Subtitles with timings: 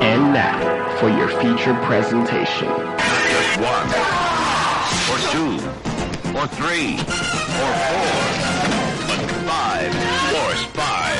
[0.00, 2.68] And now for your feature presentation.
[2.68, 3.88] Just one,
[5.10, 5.56] or two,
[6.36, 7.04] or three, or
[7.56, 8.14] four,
[9.06, 9.92] but five,
[10.32, 11.16] force five.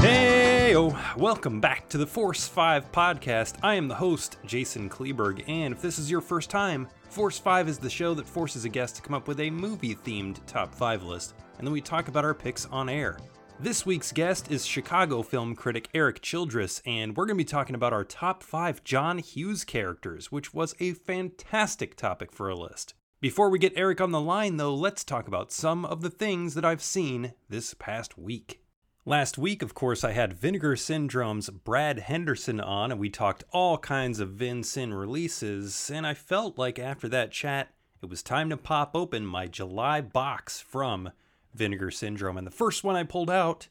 [0.00, 3.56] Hey, oh, welcome back to the Force 5 podcast.
[3.62, 7.68] I am the host, Jason Kleberg, and if this is your first time, Force 5
[7.68, 10.74] is the show that forces a guest to come up with a movie themed top
[10.74, 13.18] 5 list, and then we talk about our picks on air.
[13.58, 17.74] This week's guest is Chicago film critic Eric Childress, and we're going to be talking
[17.74, 22.92] about our top 5 John Hughes characters, which was a fantastic topic for a list.
[23.18, 26.52] Before we get Eric on the line, though, let's talk about some of the things
[26.52, 28.62] that I've seen this past week.
[29.06, 33.78] Last week, of course, I had Vinegar Syndrome's Brad Henderson on, and we talked all
[33.78, 35.90] kinds of Vin Sin releases.
[35.90, 37.70] And I felt like after that chat,
[38.02, 41.10] it was time to pop open my July box from
[41.56, 42.36] Vinegar Syndrome.
[42.36, 43.68] And the first one I pulled out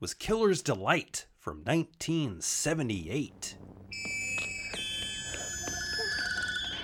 [0.00, 3.56] was Killer's Delight from 1978.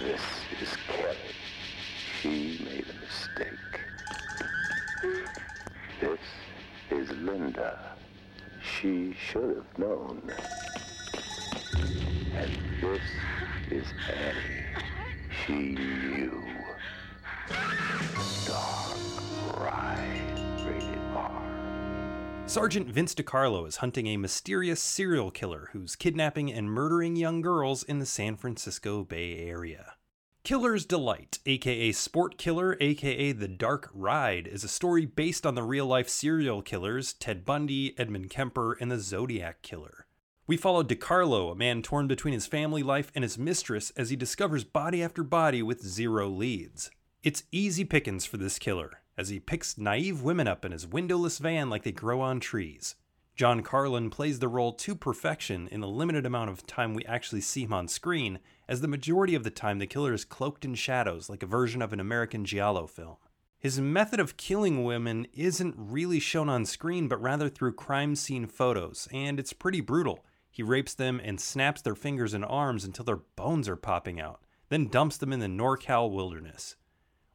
[0.01, 0.21] This
[0.63, 1.17] is Kelly.
[2.21, 3.81] She made a mistake.
[6.01, 6.21] This
[6.91, 7.97] is Linda.
[8.63, 10.23] She should have known.
[12.35, 13.03] And this
[13.71, 14.65] is Annie.
[15.45, 16.45] She knew.
[18.47, 18.97] Dark
[19.57, 19.98] Ride.
[22.49, 27.83] Sergeant Vince DiCarlo is hunting a mysterious serial killer who's kidnapping and murdering young girls
[27.83, 29.97] in the San Francisco Bay Area.
[30.45, 35.63] Killer's Delight, aka Sport Killer, aka The Dark Ride, is a story based on the
[35.63, 40.07] real life serial killers Ted Bundy, Edmund Kemper, and the Zodiac Killer.
[40.47, 44.17] We follow DiCarlo, a man torn between his family life and his mistress, as he
[44.17, 46.91] discovers body after body with zero leads.
[47.23, 51.39] It's easy pickings for this killer, as he picks naive women up in his windowless
[51.39, 52.95] van like they grow on trees.
[53.35, 57.41] John Karlen plays the role to perfection in the limited amount of time we actually
[57.41, 58.39] see him on screen,
[58.69, 61.83] as the majority of the time the killer is cloaked in shadows like a version
[61.83, 63.17] of an American Giallo film.
[63.59, 68.47] His method of killing women isn't really shown on screen, but rather through crime scene
[68.47, 70.25] photos, and it's pretty brutal.
[70.51, 74.43] He rapes them and snaps their fingers and arms until their bones are popping out,
[74.69, 76.77] then dumps them in the NorCal wilderness.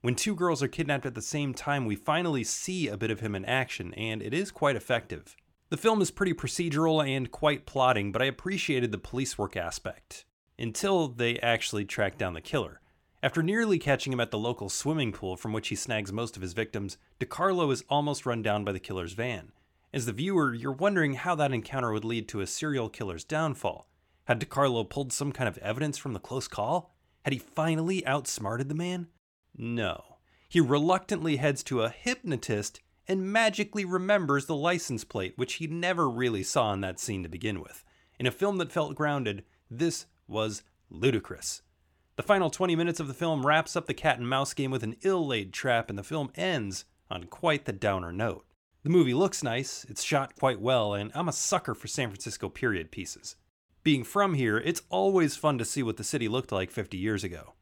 [0.03, 3.21] When two girls are kidnapped at the same time, we finally see a bit of
[3.21, 5.37] him in action, and it is quite effective.
[5.69, 10.25] The film is pretty procedural and quite plotting, but I appreciated the police work aspect.
[10.59, 12.81] Until they actually track down the killer.
[13.23, 16.41] After nearly catching him at the local swimming pool from which he snags most of
[16.41, 19.53] his victims, DiCarlo is almost run down by the killer's van.
[19.93, 23.87] As the viewer, you're wondering how that encounter would lead to a serial killer's downfall.
[24.25, 26.93] Had DiCarlo pulled some kind of evidence from the close call?
[27.23, 29.07] Had he finally outsmarted the man?
[29.55, 30.17] No.
[30.49, 36.09] He reluctantly heads to a hypnotist and magically remembers the license plate, which he never
[36.09, 37.83] really saw in that scene to begin with.
[38.19, 41.61] In a film that felt grounded, this was ludicrous.
[42.15, 44.83] The final 20 minutes of the film wraps up the cat and mouse game with
[44.83, 48.45] an ill laid trap, and the film ends on quite the downer note.
[48.83, 52.49] The movie looks nice, it's shot quite well, and I'm a sucker for San Francisco
[52.49, 53.35] period pieces.
[53.83, 57.23] Being from here, it's always fun to see what the city looked like 50 years
[57.23, 57.53] ago.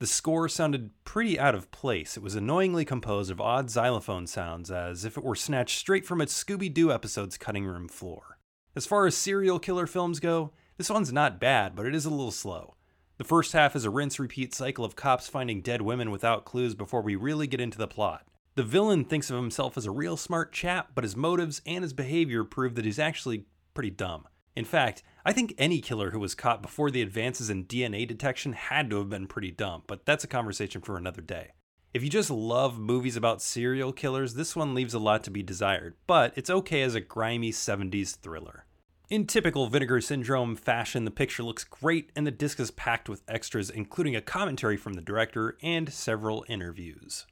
[0.00, 2.16] The score sounded pretty out of place.
[2.16, 6.22] It was annoyingly composed of odd xylophone sounds, as if it were snatched straight from
[6.22, 8.38] a Scooby Doo episode's cutting room floor.
[8.74, 12.10] As far as serial killer films go, this one's not bad, but it is a
[12.10, 12.76] little slow.
[13.18, 16.74] The first half is a rinse repeat cycle of cops finding dead women without clues
[16.74, 18.26] before we really get into the plot.
[18.54, 21.92] The villain thinks of himself as a real smart chap, but his motives and his
[21.92, 23.44] behavior prove that he's actually
[23.74, 24.26] pretty dumb.
[24.56, 28.54] In fact, I think any killer who was caught before the advances in DNA detection
[28.54, 31.52] had to have been pretty dumb, but that's a conversation for another day.
[31.92, 35.42] If you just love movies about serial killers, this one leaves a lot to be
[35.42, 38.64] desired, but it's okay as a grimy 70s thriller.
[39.10, 43.24] In typical Vinegar Syndrome fashion, the picture looks great and the disc is packed with
[43.26, 47.26] extras, including a commentary from the director and several interviews.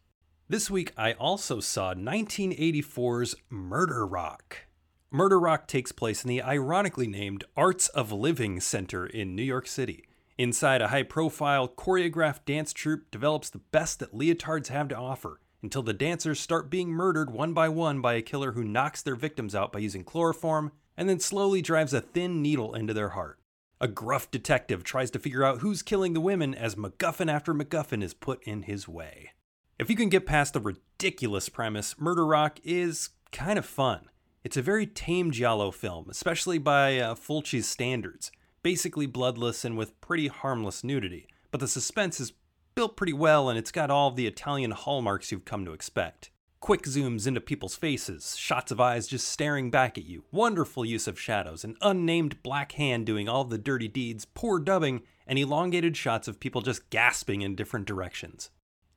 [0.48, 4.67] This week, I also saw 1984's Murder Rock.
[5.10, 9.66] Murder Rock takes place in the ironically named Arts of Living Center in New York
[9.66, 10.04] City.
[10.36, 15.40] Inside, a high profile, choreographed dance troupe develops the best that leotards have to offer
[15.62, 19.16] until the dancers start being murdered one by one by a killer who knocks their
[19.16, 23.38] victims out by using chloroform and then slowly drives a thin needle into their heart.
[23.80, 28.02] A gruff detective tries to figure out who's killing the women as MacGuffin after MacGuffin
[28.02, 29.30] is put in his way.
[29.78, 34.10] If you can get past the ridiculous premise, Murder Rock is kind of fun.
[34.48, 38.32] It's a very tame Giallo film, especially by uh, Fulci's standards.
[38.62, 42.32] Basically bloodless and with pretty harmless nudity, but the suspense is
[42.74, 46.30] built pretty well and it's got all the Italian hallmarks you've come to expect.
[46.60, 51.06] Quick zooms into people's faces, shots of eyes just staring back at you, wonderful use
[51.06, 55.94] of shadows, an unnamed black hand doing all the dirty deeds, poor dubbing, and elongated
[55.94, 58.48] shots of people just gasping in different directions.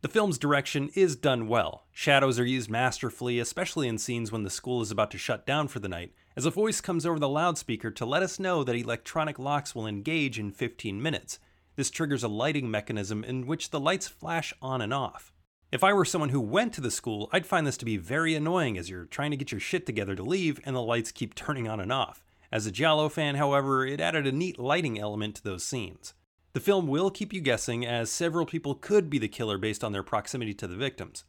[0.02, 1.86] The film's direction is done well.
[1.92, 5.68] Shadows are used masterfully, especially in scenes when the school is about to shut down
[5.68, 8.76] for the night, as a voice comes over the loudspeaker to let us know that
[8.76, 11.38] electronic locks will engage in 15 minutes.
[11.76, 15.32] This triggers a lighting mechanism in which the lights flash on and off.
[15.72, 18.34] If I were someone who went to the school, I'd find this to be very
[18.34, 21.36] annoying as you're trying to get your shit together to leave and the lights keep
[21.36, 22.24] turning on and off.
[22.52, 26.16] As a Giallo fan, however, it added a neat lighting element to those scenes.
[26.54, 29.94] The film will keep you guessing, as several people could be the killer based on
[29.94, 31.24] their proximity to the victims.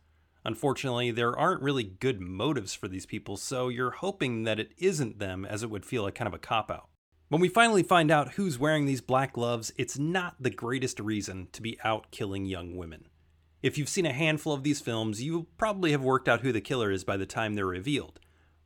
[0.44, 5.20] Unfortunately, there aren't really good motives for these people, so you're hoping that it isn't
[5.20, 6.88] them, as it would feel like kind of a cop out.
[7.28, 11.46] When we finally find out who's wearing these black gloves, it's not the greatest reason
[11.52, 13.06] to be out killing young women.
[13.62, 16.60] If you've seen a handful of these films, you probably have worked out who the
[16.60, 18.18] killer is by the time they're revealed.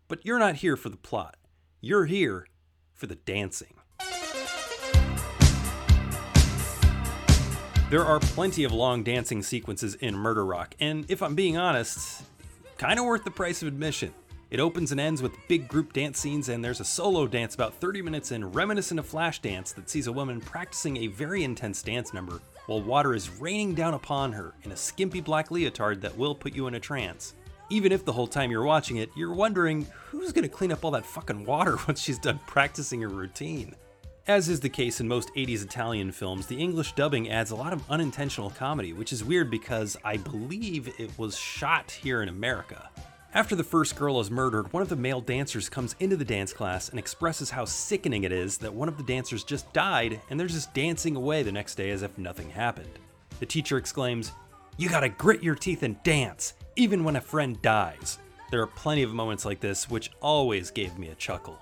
[0.08, 1.36] But you're not here for the plot.
[1.82, 2.46] You're here
[2.94, 3.74] for the dancing.
[7.88, 12.24] There are plenty of long dancing sequences in Murder Rock, and if I'm being honest,
[12.78, 14.12] kind of worth the price of admission.
[14.50, 17.74] It opens and ends with big group dance scenes, and there's a solo dance about
[17.74, 22.12] 30 minutes in, reminiscent of Flashdance, that sees a woman practicing a very intense dance
[22.12, 26.34] number while water is raining down upon her in a skimpy black leotard that will
[26.34, 27.34] put you in a trance.
[27.70, 30.90] Even if the whole time you're watching it, you're wondering who's gonna clean up all
[30.90, 33.76] that fucking water once she's done practicing her routine.
[34.28, 37.72] As is the case in most 80s Italian films, the English dubbing adds a lot
[37.72, 42.90] of unintentional comedy, which is weird because I believe it was shot here in America.
[43.34, 46.52] After the first girl is murdered, one of the male dancers comes into the dance
[46.52, 50.40] class and expresses how sickening it is that one of the dancers just died and
[50.40, 52.98] they're just dancing away the next day as if nothing happened.
[53.38, 54.32] The teacher exclaims,
[54.76, 58.18] You gotta grit your teeth and dance, even when a friend dies.
[58.50, 61.60] There are plenty of moments like this, which always gave me a chuckle.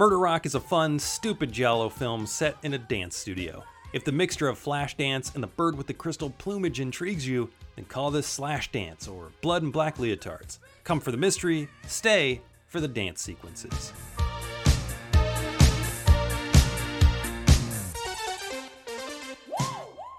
[0.00, 3.62] Murder Rock is a fun, stupid Giallo film set in a dance studio.
[3.92, 7.84] If the mixture of Flashdance and the bird with the crystal plumage intrigues you, then
[7.84, 10.56] call this Slash Dance or Blood and Black Leotards.
[10.84, 13.92] Come for the mystery, stay for the dance sequences.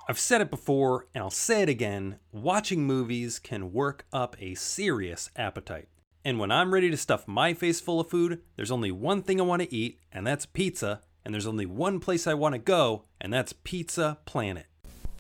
[0.07, 4.54] I've said it before and I'll say it again watching movies can work up a
[4.54, 5.88] serious appetite.
[6.23, 9.41] And when I'm ready to stuff my face full of food, there's only one thing
[9.41, 11.01] I want to eat, and that's pizza.
[11.25, 14.68] And there's only one place I want to go, and that's Pizza Planet.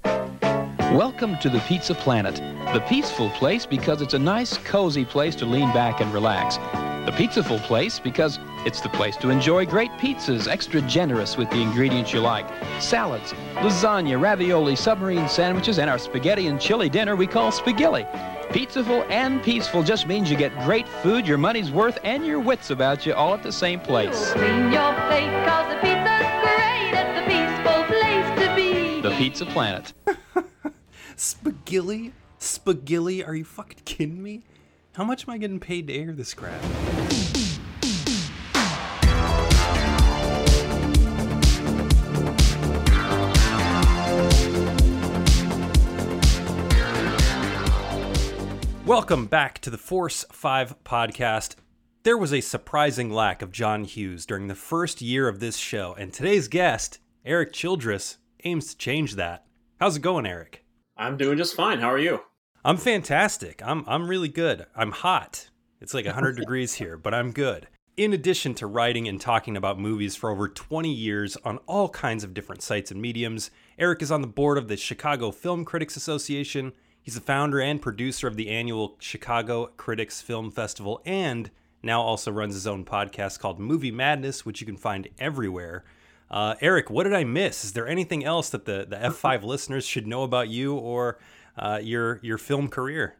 [0.03, 2.35] Welcome to the Pizza Planet,
[2.71, 6.57] the peaceful place because it's a nice, cozy place to lean back and relax.
[7.05, 11.59] The pizzaful place because it's the place to enjoy great pizzas, extra generous with the
[11.59, 12.47] ingredients you like.
[12.79, 18.05] Salads, lasagna, ravioli, submarine sandwiches, and our spaghetti and chili dinner we call spagilli.
[18.51, 22.69] Pizzaful and peaceful just means you get great food, your money's worth, and your wits
[22.69, 24.33] about you all at the same place.
[24.33, 26.91] Clean your plate, cause the pizza's great.
[26.93, 29.01] It's the peaceful place to be.
[29.01, 29.93] The Pizza Planet.
[31.15, 32.11] Spagilli?
[32.41, 33.25] Spagilli?
[33.25, 34.43] Are you fucking kidding me?
[34.95, 36.61] How much am I getting paid to air this crap?
[48.91, 51.55] Welcome back to the Force 5 podcast.
[52.03, 55.95] There was a surprising lack of John Hughes during the first year of this show,
[55.97, 59.45] and today's guest, Eric Childress, aims to change that.
[59.79, 60.65] How's it going, Eric?
[60.97, 61.79] I'm doing just fine.
[61.79, 62.19] How are you?
[62.65, 63.61] I'm fantastic.
[63.63, 64.65] I'm I'm really good.
[64.75, 65.49] I'm hot.
[65.79, 67.69] It's like 100 degrees here, but I'm good.
[67.95, 72.25] In addition to writing and talking about movies for over 20 years on all kinds
[72.25, 75.95] of different sites and mediums, Eric is on the board of the Chicago Film Critics
[75.95, 76.73] Association.
[77.01, 81.49] He's the founder and producer of the annual Chicago Critics Film Festival and
[81.81, 85.83] now also runs his own podcast called Movie Madness, which you can find everywhere.
[86.29, 87.63] Uh, Eric, what did I miss?
[87.63, 91.19] Is there anything else that the, the F5 listeners should know about you or
[91.57, 93.15] uh, your your film career?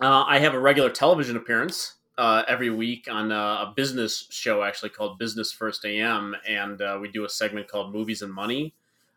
[0.00, 4.62] Uh, I have a regular television appearance uh, every week on a, a business show,
[4.62, 8.74] actually called Business First AM, and uh, we do a segment called Movies and Money.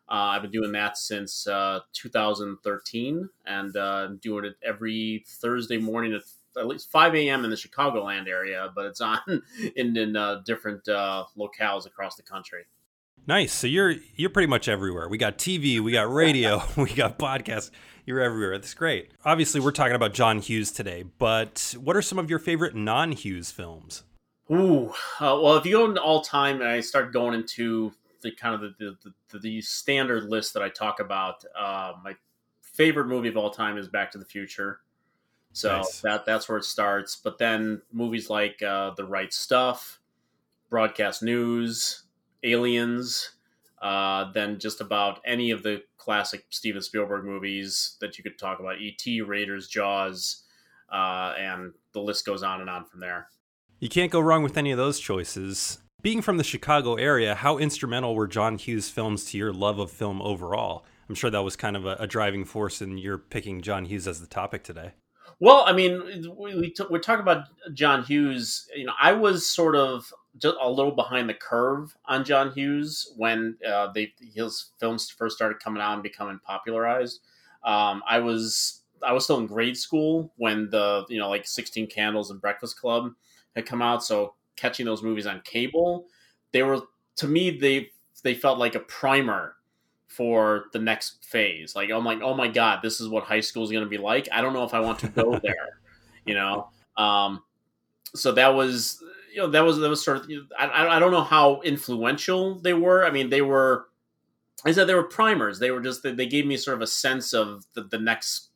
[0.08, 6.14] Uh, I've been doing that since uh, 2013, and uh, doing it every Thursday morning
[6.14, 6.22] at
[6.58, 7.44] at least 5 a.m.
[7.44, 9.20] in the Chicagoland area, but it's on
[9.76, 12.64] in, in uh, different uh, locales across the country.
[13.28, 13.54] Nice.
[13.54, 15.10] So you're you're pretty much everywhere.
[15.10, 17.72] We got TV, we got radio, we got podcasts.
[18.06, 18.60] You're everywhere.
[18.60, 19.12] That's great.
[19.24, 23.50] Obviously, we're talking about John Hughes today, but what are some of your favorite non-Hughes
[23.50, 24.04] films?
[24.52, 27.94] Ooh, uh, well, if you go into all time, and I start going into
[28.26, 32.16] the kind of the the, the, the standard list that I talk about, uh, my
[32.62, 34.82] favorite movie of all time is Back to the Future.
[35.54, 36.02] So Nice.
[36.02, 37.16] that that's where it starts.
[37.16, 40.02] But then movies like uh, The Right Stuff,
[40.70, 42.04] Broadcast News,
[42.44, 43.36] Aliens,
[43.82, 48.60] uh, then just about any of the classic Steven Spielberg movies that you could talk
[48.60, 50.44] about: E.T., Raiders, Jaws,
[50.92, 53.30] uh, and the list goes on and on from there.
[53.80, 55.78] You can't go wrong with any of those choices.
[56.06, 59.90] Being from the Chicago area, how instrumental were John Hughes films to your love of
[59.90, 60.86] film overall?
[61.10, 64.08] I'm sure that was kind of a, a driving force in your picking John Hughes
[64.08, 64.92] as the topic today.
[65.40, 68.70] Well, I mean, we, we t- we're talking about John Hughes.
[68.76, 73.12] You know, I was sort of just a little behind the curve on John Hughes
[73.18, 77.22] when uh, they his films first started coming out and becoming popularized.
[77.64, 81.88] Um, I was I was still in grade school when the you know like Sixteen
[81.88, 83.12] Candles and Breakfast Club
[83.56, 84.04] had come out.
[84.04, 86.06] So catching those movies on cable,
[86.52, 86.82] they were
[87.18, 87.90] to me they
[88.24, 89.56] they felt like a primer
[90.08, 91.76] for the next phase.
[91.76, 93.98] Like I'm like, oh my god, this is what high school is going to be
[93.98, 94.30] like.
[94.32, 95.80] I don't know if I want to go there,
[96.26, 96.70] you know.
[96.98, 97.44] Um,
[98.16, 101.12] so that was you know that was that was sort of I, I I don't
[101.12, 103.06] know how influential they were.
[103.06, 103.88] I mean, they were.
[104.66, 105.60] I said they were primers.
[105.60, 108.50] They were just they gave me sort of a sense of the, the next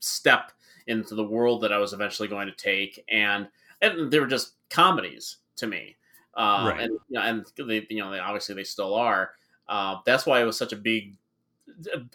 [0.00, 0.52] step
[0.86, 3.48] into the world that I was eventually going to take, and
[3.80, 5.96] and they were just comedies to me.
[6.34, 6.80] Uh, Right.
[6.82, 9.32] And you know, and they you know they, obviously they still are.
[9.68, 11.16] Uh, that's why it was such a big.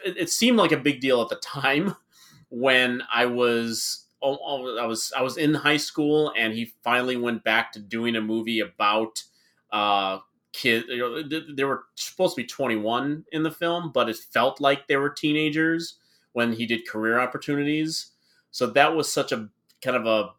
[0.03, 1.95] It, it seemed like a big deal at the time
[2.49, 7.17] when I was oh, oh, I was I was in high school and he finally
[7.17, 9.23] went back to doing a movie about
[9.71, 10.19] uh
[10.53, 11.23] kid you know
[11.55, 15.09] they were supposed to be 21 in the film but it felt like they were
[15.09, 15.95] teenagers
[16.33, 18.11] when he did career opportunities
[18.51, 19.49] so that was such a
[19.81, 20.31] kind of a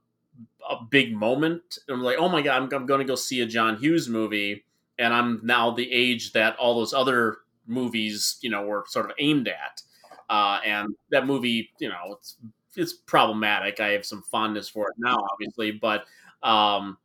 [0.68, 3.40] a big moment And i'm like oh my god i'm, I'm going to go see
[3.40, 4.64] a john hughes movie
[4.98, 9.12] and i'm now the age that all those other movies you know were sort of
[9.18, 9.82] aimed at
[10.30, 12.36] uh, and that movie you know it's
[12.76, 13.80] it's problematic.
[13.80, 16.04] I have some fondness for it now, obviously, but
[16.42, 16.96] um,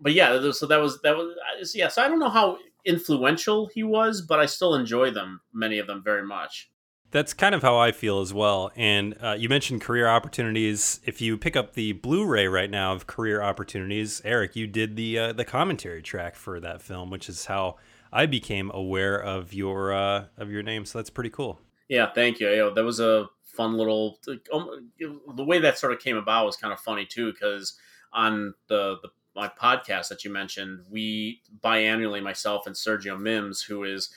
[0.00, 1.88] but yeah, so that was that was yeah.
[1.88, 5.86] So I don't know how influential he was, but I still enjoy them, many of
[5.86, 6.70] them, very much.
[7.10, 8.70] That's kind of how I feel as well.
[8.76, 11.00] And uh, you mentioned career opportunities.
[11.06, 15.18] If you pick up the Blu-ray right now of Career Opportunities, Eric, you did the
[15.18, 17.76] uh, the commentary track for that film, which is how
[18.12, 20.84] I became aware of your uh, of your name.
[20.84, 21.60] So that's pretty cool.
[21.88, 22.72] Yeah, thank you.
[22.74, 24.18] That was a fun little.
[24.52, 24.90] Um,
[25.34, 27.78] the way that sort of came about was kind of funny too, because
[28.12, 33.84] on the the my podcast that you mentioned, we biannually myself and Sergio Mims, who
[33.84, 34.12] is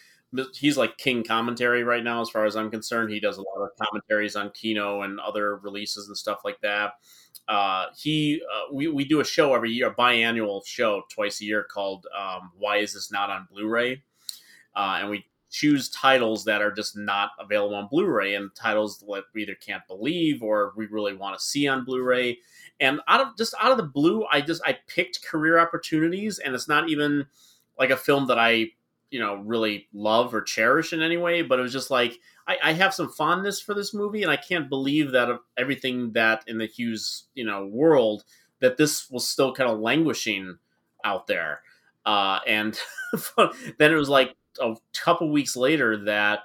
[0.53, 3.11] he's like king commentary right now as far as I'm concerned.
[3.11, 6.93] He does a lot of commentaries on Kino and other releases and stuff like that.
[7.47, 11.45] Uh, he uh, we we do a show every year, a biannual show twice a
[11.45, 14.03] year called um, "Why Is This Not on Blu-ray?"
[14.75, 19.23] Uh, and we choose titles that are just not available on Blu-ray and titles that
[19.33, 22.37] we either can't believe or we really want to see on Blu-ray.
[22.79, 26.55] And out of just out of the blue, I just I picked career opportunities, and
[26.55, 27.25] it's not even
[27.77, 28.67] like a film that I
[29.11, 32.57] you know really love or cherish in any way, but it was just like I,
[32.63, 36.43] I have some fondness for this movie, and I can't believe that of everything that
[36.47, 38.23] in the Hughes you know world
[38.61, 40.57] that this was still kind of languishing
[41.03, 41.61] out there.
[42.05, 42.79] Uh, and
[43.77, 46.39] then it was like a couple weeks later that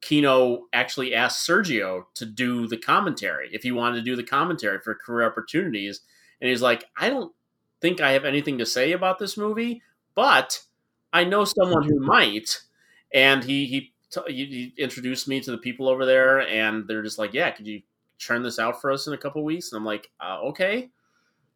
[0.00, 4.78] Kino actually asked Sergio to do the commentary if he wanted to do the commentary
[4.78, 6.00] for career opportunities.
[6.40, 7.32] And he's like, I don't
[7.80, 9.82] think I have anything to say about this movie,
[10.14, 10.60] but
[11.12, 12.62] I know someone who might.
[13.14, 17.18] And he he, t- he introduced me to the people over there, and they're just
[17.18, 17.82] like, Yeah, could you
[18.18, 19.72] churn this out for us in a couple weeks?
[19.72, 20.90] And I'm like, uh, Okay.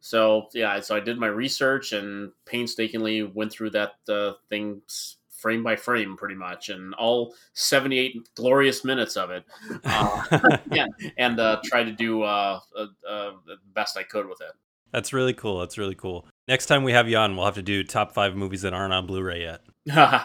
[0.01, 4.81] So yeah, so I did my research and painstakingly went through that uh, thing
[5.29, 9.45] frame by frame, pretty much, and all 78 glorious minutes of it.
[9.83, 14.41] Uh, yeah, and uh, tried to do uh, uh, uh, the best I could with
[14.41, 14.51] it.
[14.93, 15.59] That's really cool.
[15.59, 16.25] That's really cool.
[16.47, 18.93] Next time we have you on, we'll have to do top five movies that aren't
[18.93, 19.61] on Blu-ray yet.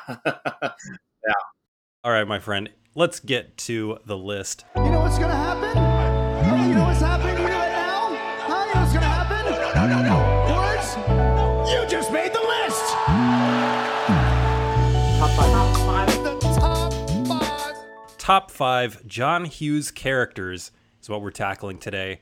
[1.27, 1.35] Yeah.
[2.05, 2.71] All right, my friend.
[2.95, 4.65] Let's get to the list.
[4.77, 6.69] You know what's gonna happen?
[6.69, 8.15] You know what's happening to me right now?
[8.47, 8.65] Huh?
[8.69, 9.45] You know what's gonna happen?
[9.75, 10.19] No, no, no.
[10.55, 10.97] Words?
[11.73, 12.85] You just made the list!
[14.95, 16.09] The top five.
[18.17, 20.71] Top five John Hughes characters
[21.03, 22.21] is what we're tackling today.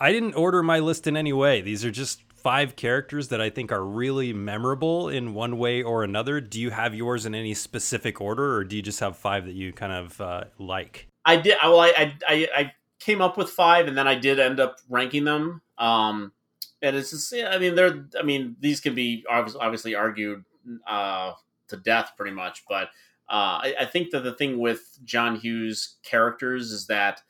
[0.00, 1.60] I didn't order my list in any way.
[1.60, 6.04] These are just five characters that I think are really memorable in one way or
[6.04, 6.40] another.
[6.40, 9.54] Do you have yours in any specific order, or do you just have five that
[9.54, 11.08] you kind of uh, like?
[11.24, 11.56] I did.
[11.62, 15.24] Well, I, I I came up with five, and then I did end up ranking
[15.24, 15.62] them.
[15.78, 16.32] Um,
[16.80, 18.06] and it's just, yeah, I mean, they're.
[18.18, 20.44] I mean, these can be obvi- obviously argued
[20.86, 21.32] uh,
[21.68, 22.64] to death, pretty much.
[22.68, 22.84] But
[23.28, 27.22] uh, I, I think that the thing with John Hughes characters is that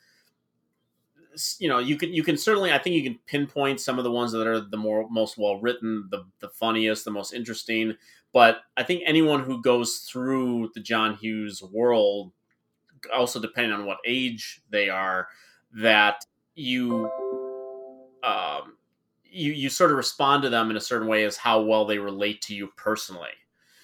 [1.59, 4.11] you know, you can you can certainly I think you can pinpoint some of the
[4.11, 7.95] ones that are the more most well written, the the funniest, the most interesting.
[8.31, 12.31] But I think anyone who goes through the John Hughes world,
[13.13, 15.27] also depending on what age they are,
[15.73, 16.23] that
[16.55, 17.09] you
[18.23, 18.77] um,
[19.23, 21.99] you you sort of respond to them in a certain way as how well they
[21.99, 23.29] relate to you personally.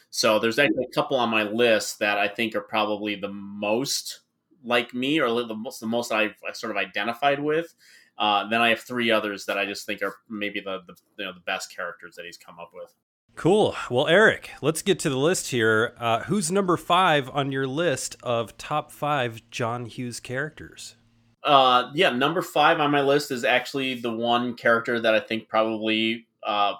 [0.09, 4.21] So there's actually a couple on my list that I think are probably the most
[4.65, 7.73] like me or the most the most I've I sort of identified with.
[8.17, 11.25] Uh, then I have three others that I just think are maybe the, the you
[11.25, 12.93] know the best characters that he's come up with.
[13.35, 13.75] Cool.
[13.89, 15.93] Well, Eric, let's get to the list here.
[15.99, 20.95] Uh, who's number five on your list of top five John Hughes characters?
[21.43, 25.49] Uh, yeah, number five on my list is actually the one character that I think
[25.49, 26.75] probably uh,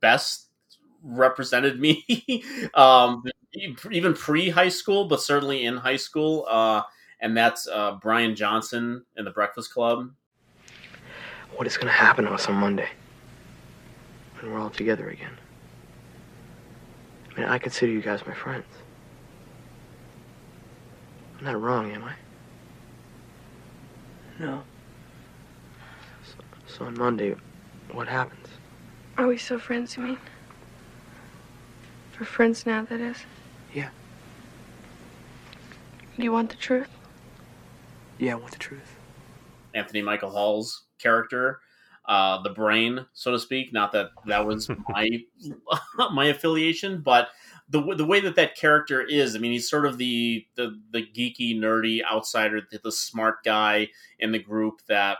[0.00, 0.48] best
[1.02, 2.42] represented me,
[2.74, 3.22] um,
[3.90, 6.46] even pre high school, but certainly in high school.
[7.22, 10.10] And that's uh, Brian Johnson in the Breakfast Club.
[11.54, 12.88] What is going to happen to us on Monday
[14.40, 15.38] when we're all together again?
[17.30, 18.66] I mean, I consider you guys my friends.
[21.38, 22.14] I'm not wrong, am I?
[24.40, 24.62] No.
[26.24, 26.34] So,
[26.66, 27.36] so on Monday,
[27.92, 28.48] what happens?
[29.16, 30.18] Are we still friends, you mean?
[32.18, 33.18] We're friends now, that is?
[33.72, 33.90] Yeah.
[36.16, 36.88] Do you want the truth?
[38.22, 38.94] Yeah, I want the truth.
[39.74, 41.58] Anthony Michael Hall's character,
[42.06, 43.72] uh, the brain, so to speak.
[43.72, 45.08] Not that that was my
[46.12, 47.30] my affiliation, but
[47.68, 49.34] the the way that that character is.
[49.34, 53.88] I mean, he's sort of the the the geeky, nerdy outsider, the, the smart guy
[54.20, 55.18] in the group that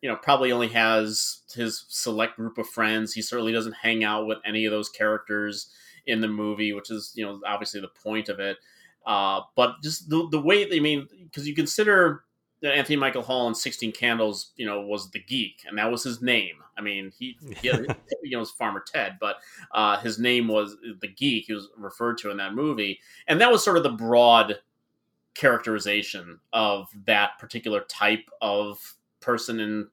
[0.00, 3.12] you know probably only has his select group of friends.
[3.12, 5.68] He certainly doesn't hang out with any of those characters
[6.06, 8.58] in the movie, which is you know obviously the point of it.
[9.04, 12.25] Uh, but just the the way I mean, because you consider that
[12.62, 16.22] Anthony Michael Hall in Sixteen Candles, you know, was the geek, and that was his
[16.22, 16.56] name.
[16.78, 19.36] I mean, he, he you know, was Farmer Ted, but
[19.72, 21.46] uh, his name was the geek.
[21.46, 24.58] He was referred to in that movie, and that was sort of the broad
[25.34, 29.88] characterization of that particular type of person in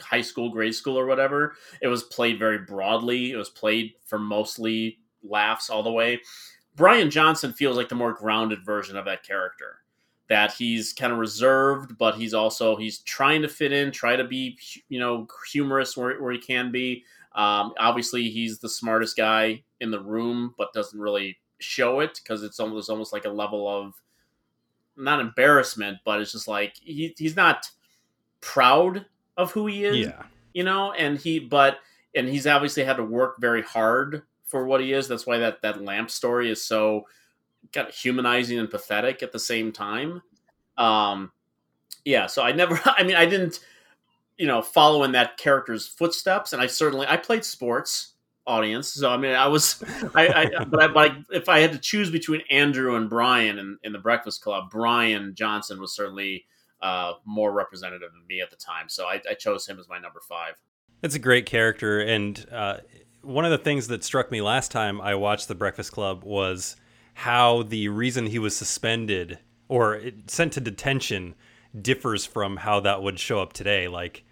[0.00, 1.54] high school, grade school, or whatever.
[1.80, 3.30] It was played very broadly.
[3.30, 6.20] It was played for mostly laughs all the way.
[6.76, 9.78] Brian Johnson feels like the more grounded version of that character.
[10.34, 14.24] That he's kind of reserved, but he's also he's trying to fit in, try to
[14.24, 17.04] be you know humorous where, where he can be.
[17.36, 22.42] Um, obviously, he's the smartest guy in the room, but doesn't really show it because
[22.42, 23.94] it's almost almost like a level of
[24.96, 27.70] not embarrassment, but it's just like he, he's not
[28.40, 29.98] proud of who he is.
[29.98, 30.24] Yeah.
[30.52, 31.78] you know, and he but
[32.16, 35.06] and he's obviously had to work very hard for what he is.
[35.06, 37.06] That's why that that lamp story is so
[37.72, 40.22] kind of humanizing and pathetic at the same time.
[40.76, 41.32] Um,
[42.04, 42.80] yeah, so I never.
[42.84, 43.60] I mean, I didn't,
[44.36, 48.14] you know, follow in that character's footsteps, and I certainly I played sports
[48.46, 48.88] audience.
[48.88, 49.82] So I mean, I was,
[50.14, 53.92] I, I but, I, if I had to choose between Andrew and Brian in, in
[53.92, 56.46] the Breakfast Club, Brian Johnson was certainly
[56.82, 58.88] uh, more representative of me at the time.
[58.88, 60.54] So I, I chose him as my number five.
[61.02, 62.78] It's a great character, and uh,
[63.22, 66.76] one of the things that struck me last time I watched The Breakfast Club was
[67.14, 71.34] how the reason he was suspended or sent to detention
[71.80, 73.88] differs from how that would show up today.
[73.88, 74.24] Like,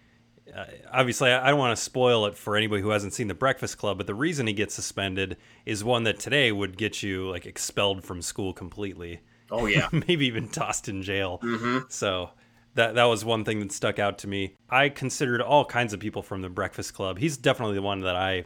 [0.55, 3.35] uh, obviously, I I don't want to spoil it for anybody who hasn't seen The
[3.35, 7.31] Breakfast Club, but the reason he gets suspended is one that today would get you
[7.31, 9.21] like expelled from school completely.
[9.51, 11.40] Oh yeah, maybe even tossed in jail.
[11.42, 11.90] Mhm.
[11.90, 12.31] So
[12.75, 14.55] that that was one thing that stuck out to me.
[14.68, 17.18] I considered all kinds of people from the Breakfast Club.
[17.18, 18.45] He's definitely the one that I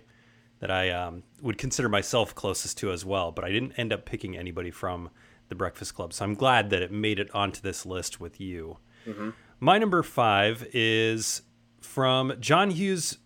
[0.60, 3.30] that I um, would consider myself closest to as well.
[3.32, 5.10] But I didn't end up picking anybody from
[5.48, 8.78] the Breakfast Club, so I'm glad that it made it onto this list with you.
[9.06, 9.32] Mhm.
[9.60, 11.42] My number five is
[11.80, 13.18] from John Hughes.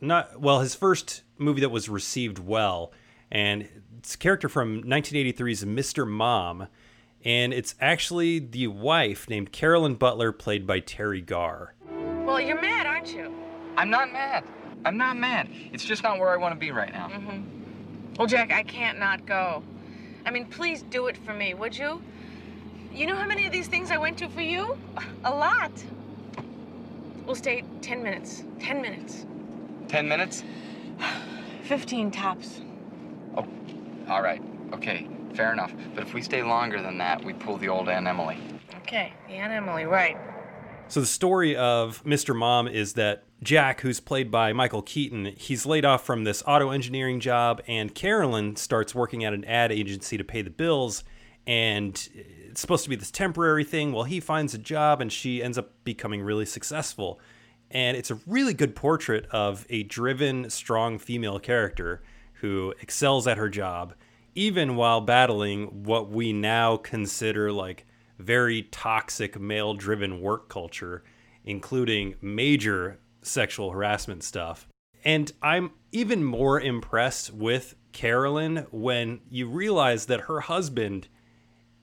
[0.00, 2.92] Not well, his first movie that was received well,
[3.30, 6.06] and it's a character from 1983's Mr.
[6.06, 6.66] Mom,
[7.24, 11.74] and it's actually the wife named Carolyn Butler, played by Teri Garr.
[12.24, 13.32] Well, you're mad, aren't you?
[13.76, 14.44] I'm not mad.
[14.84, 15.48] I'm not mad.
[15.72, 17.08] It's just not where I want to be right now.
[17.08, 18.14] Mm-hmm.
[18.18, 19.62] Well, Jack, I can't not go.
[20.24, 22.02] I mean, please do it for me, would you?
[22.92, 24.78] You know how many of these things I went to for you?
[25.24, 25.72] A lot.
[27.26, 28.44] We'll stay 10 minutes.
[28.60, 29.26] 10 minutes.
[29.88, 30.42] Ten minutes?
[31.64, 32.60] 15 tops.
[33.36, 33.46] Oh,
[34.08, 34.42] all right.
[34.72, 35.08] Okay.
[35.34, 35.74] Fair enough.
[35.94, 38.38] But if we stay longer than that, we pull the old Aunt Emily.
[38.82, 40.16] Okay, the Aunt Emily, right.
[40.88, 42.34] So the story of Mr.
[42.34, 46.70] Mom is that Jack, who's played by Michael Keaton, he's laid off from this auto
[46.70, 51.04] engineering job, and Carolyn starts working at an ad agency to pay the bills.
[51.46, 53.92] and it's supposed to be this temporary thing.
[53.92, 57.20] Well, he finds a job and she ends up becoming really successful.
[57.70, 62.02] And it's a really good portrait of a driven, strong female character
[62.34, 63.94] who excels at her job,
[64.34, 67.86] even while battling what we now consider like
[68.18, 71.04] very toxic male driven work culture,
[71.44, 74.68] including major sexual harassment stuff.
[75.04, 81.08] And I'm even more impressed with Carolyn when you realize that her husband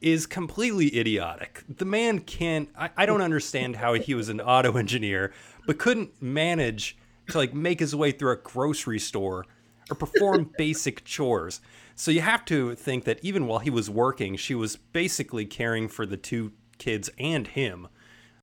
[0.01, 1.63] is completely idiotic.
[1.69, 5.33] The man can't, I, I don't understand how he was an auto engineer,
[5.65, 6.97] but couldn't manage
[7.29, 9.45] to like make his way through a grocery store
[9.89, 11.61] or perform basic chores.
[11.95, 15.87] So you have to think that even while he was working, she was basically caring
[15.87, 17.87] for the two kids and him.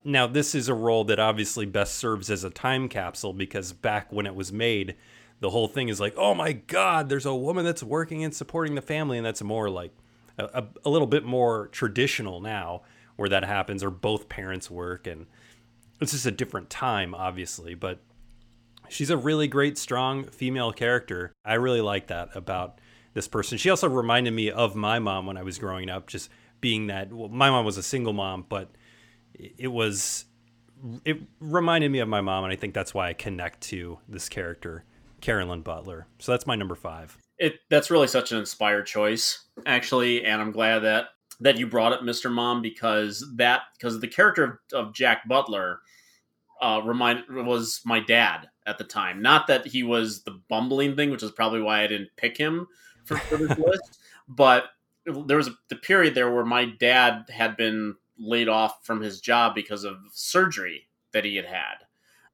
[0.05, 4.11] Now, this is a role that obviously best serves as a time capsule because back
[4.12, 4.96] when it was made,
[5.40, 8.76] the whole thing is like, oh my God, there's a woman that's working and supporting
[8.76, 9.18] the family.
[9.18, 9.92] And that's more like
[10.38, 12.83] a, a, a little bit more traditional now
[13.16, 15.07] where that happens, or both parents work.
[15.07, 15.26] And
[16.00, 17.74] it's just a different time, obviously.
[17.74, 18.00] But
[18.90, 21.33] she's a really great, strong female character.
[21.44, 22.81] I really like that about
[23.14, 23.59] this person.
[23.59, 27.12] She also reminded me of my mom when I was growing up, just being that
[27.12, 28.70] well, my mom was a single mom, but
[29.35, 30.26] it was
[31.05, 34.29] it reminded me of my mom, and I think that's why I connect to this
[34.29, 34.85] character,
[35.20, 36.07] Carolyn Butler.
[36.18, 37.16] So that's my number five.
[37.38, 41.09] It that's really such an inspired choice, actually, and I'm glad that
[41.40, 42.31] that you brought up Mr.
[42.31, 45.81] Mom because that because the character of, of Jack Butler
[46.61, 49.21] uh, remind was my dad at the time.
[49.21, 52.69] Not that he was the bumbling thing, which is probably why I didn't pick him
[53.05, 54.67] for, for this list, but
[55.05, 59.21] there was a, the period there where my dad had been laid off from his
[59.21, 61.75] job because of surgery that he had had.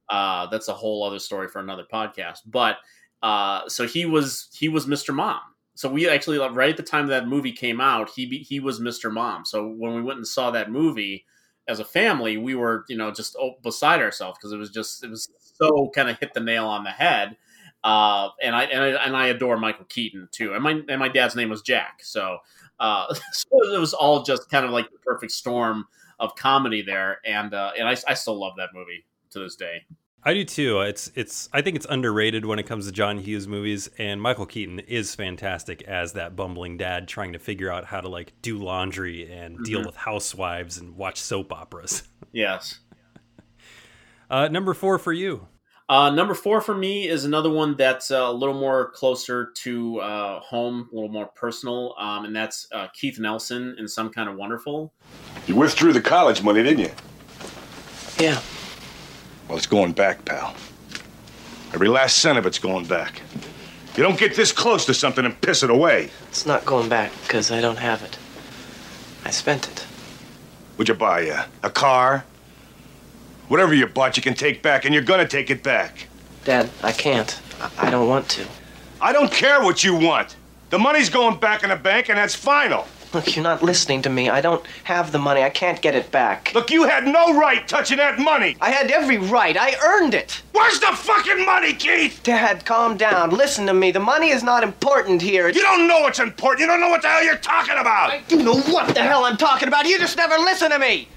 [0.09, 2.41] Uh, that's a whole other story for another podcast.
[2.47, 2.77] But
[3.23, 5.15] uh, so he was he was Mr.
[5.15, 5.41] Mom.
[5.75, 9.13] So we actually right at the time that movie came out, he he was Mr.
[9.13, 9.45] Mom.
[9.45, 11.25] So when we went and saw that movie
[11.69, 15.11] as a family, we were you know just beside ourselves because it was just it
[15.11, 17.37] was so kind of hit the nail on the head.
[17.85, 20.55] Uh, and I and I and I adore Michael Keaton too.
[20.55, 22.39] And my and my dad's name was Jack, so
[22.81, 25.85] uh, so it was all just kind of like the perfect storm
[26.19, 27.21] of comedy there.
[27.25, 29.85] And uh, and I, I still love that movie to this day.
[30.27, 30.81] I do too.
[30.81, 34.47] It's it's I think it's underrated when it comes to John Hughes movies and Michael
[34.47, 38.59] Keaton is fantastic as that bumbling dad trying to figure out how to like do
[38.59, 39.63] laundry and mm-hmm.
[39.63, 42.03] deal with housewives and watch soap operas.
[42.33, 42.81] Yes.
[44.31, 45.49] Uh, number 4 for you.
[45.89, 50.01] Uh, number four for me is another one that's uh, a little more closer to
[50.01, 54.29] uh, home, a little more personal, um, and that's uh, Keith Nelson in Some Kind
[54.29, 54.93] of Wonderful.
[55.47, 56.91] You withdrew the college money, didn't you?
[58.19, 58.41] Yeah.
[59.47, 60.57] Well, it's going back, pal.
[61.73, 63.23] Every last cent of it's going back.
[63.97, 66.11] You don't get this close to something and piss it away.
[66.29, 68.19] It's not going back because I don't have it.
[69.25, 69.87] I spent it.
[70.79, 72.25] Would you buy a, a car?
[73.49, 76.09] Whatever you bought, you can take back, and you're gonna take it back.
[76.45, 77.41] Dad, I can't.
[77.61, 78.47] I, I don't want to.
[79.01, 80.37] I don't care what you want.
[80.71, 82.87] The money's going back in the bank, and that's final.
[83.15, 84.29] Look, you're not listening to me.
[84.29, 85.43] I don't have the money.
[85.43, 86.53] I can't get it back.
[86.55, 88.57] Look, you had no right touching that money.
[88.61, 89.57] I had every right.
[89.57, 90.43] I earned it.
[90.53, 92.21] Where's the fucking money, Keith?
[92.25, 93.31] Dad, calm down.
[93.31, 93.93] Listen to me.
[93.93, 95.49] The money is not important here.
[95.49, 96.61] You don't know what's important.
[96.61, 98.11] You don't know what the hell you're talking about.
[98.11, 99.87] I do know what the hell I'm talking about.
[99.87, 101.09] You just never listen to me.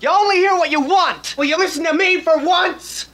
[0.00, 1.36] You only hear what you want.
[1.38, 3.08] Will you listen to me for once?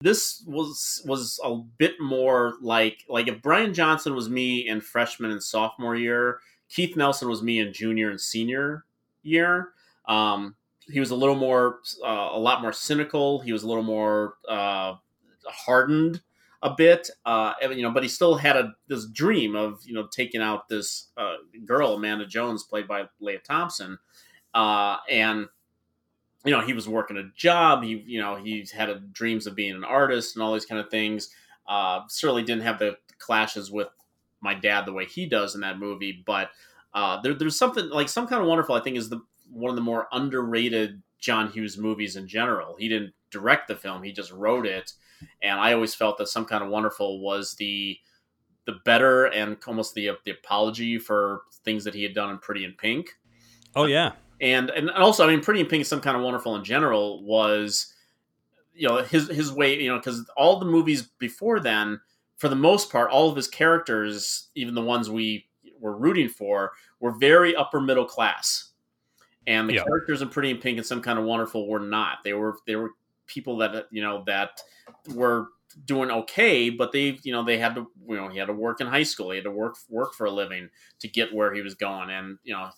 [0.00, 5.30] This was was a bit more like like if Brian Johnson was me in freshman
[5.30, 8.84] and sophomore year, Keith Nelson was me in junior and senior
[9.22, 9.70] year.
[10.06, 10.54] Um,
[10.90, 13.40] he was a little more, uh, a lot more cynical.
[13.40, 14.94] He was a little more uh,
[15.46, 16.22] hardened
[16.62, 20.06] a bit, uh, you know, but he still had a this dream of you know
[20.06, 23.98] taking out this uh, girl, Amanda Jones, played by Lea Thompson,
[24.54, 25.46] uh, and
[26.48, 27.82] you know, he was working a job.
[27.82, 30.80] He, you know, he had a, dreams of being an artist and all these kind
[30.80, 31.28] of things.
[31.68, 33.88] Uh, certainly didn't have the clashes with
[34.40, 36.48] my dad the way he does in that movie, but
[36.94, 38.74] uh, there, there's something like some kind of wonderful.
[38.74, 39.20] I think is the
[39.52, 42.76] one of the more underrated John Hughes movies in general.
[42.78, 44.92] He didn't direct the film; he just wrote it,
[45.42, 47.98] and I always felt that some kind of wonderful was the
[48.64, 52.64] the better and almost the the apology for things that he had done in Pretty
[52.64, 53.10] in Pink.
[53.76, 56.56] Oh yeah, and and also I mean Pretty in Pink is some kind of wonderful
[56.56, 57.92] in general was
[58.74, 62.00] you know his his way you know because all the movies before then
[62.36, 65.48] for the most part all of his characters even the ones we
[65.80, 68.70] were rooting for were very upper middle class.
[69.46, 69.84] And the yeah.
[69.84, 72.18] characters in Pretty in Pink and some kind of wonderful were not.
[72.22, 72.90] They were they were
[73.26, 74.60] people that uh, you know that
[75.14, 75.48] were
[75.84, 78.80] doing okay but they you know they had to you know he had to work
[78.80, 79.30] in high school.
[79.30, 80.68] He had to work work for a living
[81.00, 82.10] to get where he was going.
[82.10, 82.68] And you know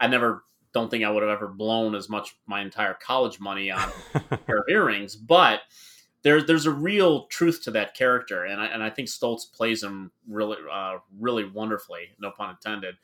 [0.00, 0.42] I never
[0.78, 4.36] don't think I would have ever blown as much my entire college money on a
[4.38, 5.60] pair of earrings, but
[6.22, 9.82] there, there's a real truth to that character, and I, and I think Stoltz plays
[9.82, 12.08] him really, uh, really wonderfully.
[12.18, 12.96] No pun intended.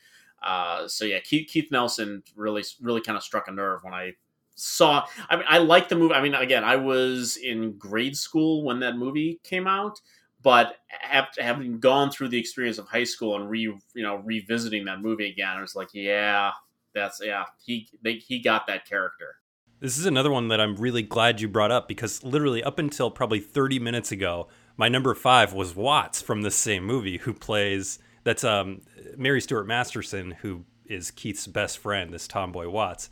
[0.42, 4.12] Uh, so yeah, Keith, Keith Nelson really, really kind of struck a nerve when I
[4.54, 5.06] saw.
[5.28, 6.14] I mean, I like the movie.
[6.14, 10.00] I mean, again, I was in grade school when that movie came out,
[10.42, 10.76] but
[11.10, 15.00] after having gone through the experience of high school and re, you know, revisiting that
[15.00, 16.50] movie again, I was like, yeah,
[16.94, 19.36] that's yeah, he they, he got that character.
[19.80, 23.10] This is another one that I'm really glad you brought up because literally up until
[23.10, 27.98] probably 30 minutes ago, my number five was Watts from the same movie, who plays
[28.22, 28.80] that's um,
[29.18, 33.10] Mary Stuart Masterson, who is Keith's best friend, this tomboy Watts.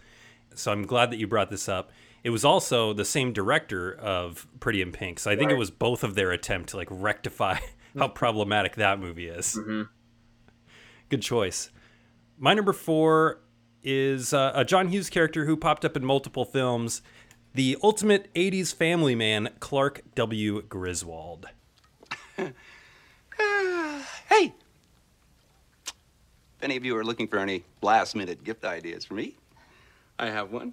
[0.54, 1.90] So I'm glad that you brought this up.
[2.24, 5.56] It was also the same director of Pretty in Pink, so I think Right.
[5.56, 7.58] it was both of their attempt to like rectify
[7.98, 9.56] how problematic that movie is.
[9.58, 9.82] Mm-hmm.
[11.10, 11.70] Good choice.
[12.38, 13.41] My number four
[13.82, 17.02] is uh, a John Hughes character who popped up in multiple films,
[17.54, 20.62] the ultimate 80s family man, Clark W.
[20.62, 21.46] Griswold.
[24.32, 24.54] Hey!
[25.86, 29.36] If any of you are looking for any last minute gift ideas for me,
[30.18, 30.72] I have one.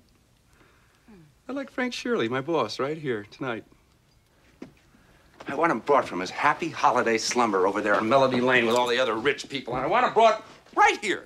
[1.50, 3.66] I like Frank Shirley, my boss, right here tonight.
[5.48, 8.76] I want him brought from his happy holiday slumber over there on Melody Lane with
[8.76, 10.46] all the other rich people, and I want him brought
[10.76, 11.26] right here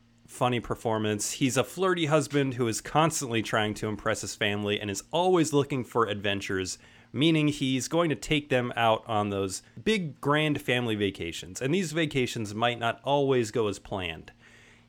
[0.41, 1.33] funny performance.
[1.33, 5.53] He's a flirty husband who is constantly trying to impress his family and is always
[5.53, 6.79] looking for adventures,
[7.13, 11.61] meaning he's going to take them out on those big grand family vacations.
[11.61, 14.31] And these vacations might not always go as planned.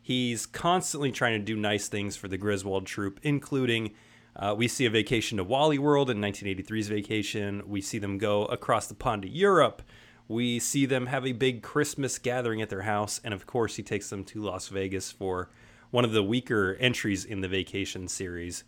[0.00, 3.92] He's constantly trying to do nice things for the Griswold troop, including
[4.34, 7.62] uh, we see a vacation to Wally World in 1983's vacation.
[7.66, 9.82] We see them go across the pond to Europe.
[10.28, 13.20] We see them have a big Christmas gathering at their house.
[13.24, 15.50] And of course, he takes them to Las Vegas for
[15.90, 18.64] one of the weaker entries in the vacation series.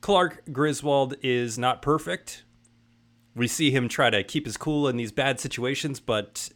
[0.00, 2.44] Clark Griswold is not perfect.
[3.34, 6.48] We see him try to keep his cool in these bad situations, but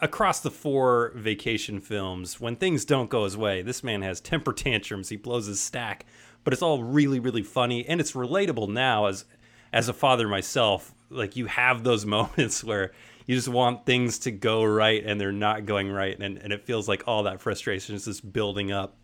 [0.00, 4.52] across the four vacation films, when things don't go his way, this man has temper
[4.52, 5.10] tantrums.
[5.10, 6.06] He blows his stack,
[6.42, 9.24] but it's all really, really funny, and it's relatable now as
[9.72, 10.94] as a father myself.
[11.10, 12.92] Like you have those moments where
[13.26, 16.64] you just want things to go right and they're not going right, and, and it
[16.64, 18.96] feels like all that frustration is just building up.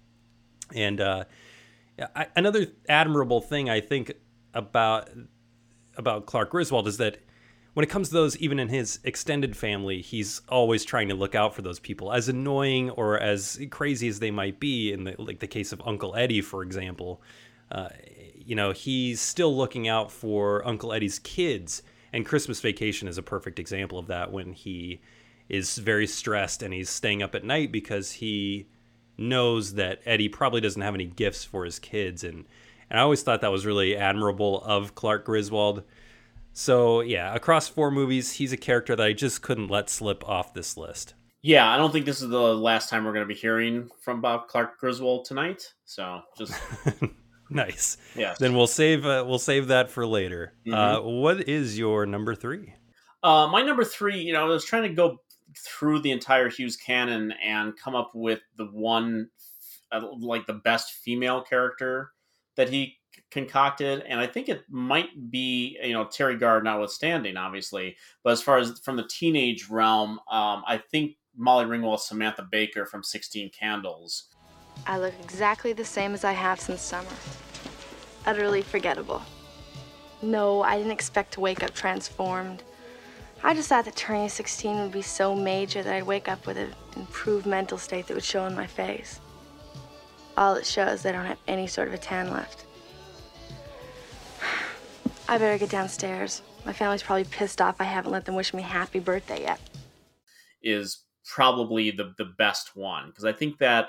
[0.74, 1.24] And uh,
[2.14, 4.12] I, another admirable thing I think
[4.54, 5.10] about
[5.96, 7.18] about Clark Griswold is that
[7.74, 11.34] when it comes to those, even in his extended family, he's always trying to look
[11.34, 14.92] out for those people, as annoying or as crazy as they might be.
[14.92, 17.20] In the like the case of Uncle Eddie, for example,
[17.70, 17.90] uh,
[18.34, 21.82] you know, he's still looking out for Uncle Eddie's kids.
[22.12, 25.00] And Christmas Vacation is a perfect example of that when he
[25.48, 28.66] is very stressed and he's staying up at night because he
[29.18, 32.46] knows that Eddie probably doesn't have any gifts for his kids and
[32.88, 35.82] and I always thought that was really admirable of Clark Griswold.
[36.52, 40.54] So, yeah, across four movies, he's a character that I just couldn't let slip off
[40.54, 41.14] this list.
[41.42, 44.20] Yeah, I don't think this is the last time we're going to be hearing from
[44.20, 45.62] Bob Clark Griswold tonight.
[45.84, 46.54] So just
[47.50, 47.96] nice.
[48.14, 48.34] Yeah.
[48.38, 50.54] Then we'll save uh, we'll save that for later.
[50.66, 50.74] Mhm.
[50.74, 52.74] Uh, what is your number 3?
[53.22, 55.18] Uh, my number three, you know, I was trying to go
[55.66, 59.30] through the entire Hughes canon and come up with the one,
[59.90, 62.12] uh, like the best female character
[62.56, 62.98] that he
[63.30, 68.42] concocted, and I think it might be, you know, Teri Garr notwithstanding, obviously, but as
[68.42, 73.50] far as from the teenage realm, um, I think Molly Ringwald, Samantha Baker from Sixteen
[73.50, 74.28] Candles.
[74.86, 77.08] I look exactly the same as I have since summer.
[78.26, 79.22] Utterly forgettable.
[80.22, 82.62] No, I didn't expect to wake up transformed.
[83.42, 86.56] I just thought that turning 16 would be so major that I'd wake up with
[86.56, 89.20] an improved mental state that would show on my face.
[90.36, 92.64] All it shows is I don't have any sort of a tan left.
[95.28, 96.42] I better get downstairs.
[96.64, 99.60] My family's probably pissed off I haven't let them wish me happy birthday yet.
[100.62, 103.88] is probably the the best one because I think that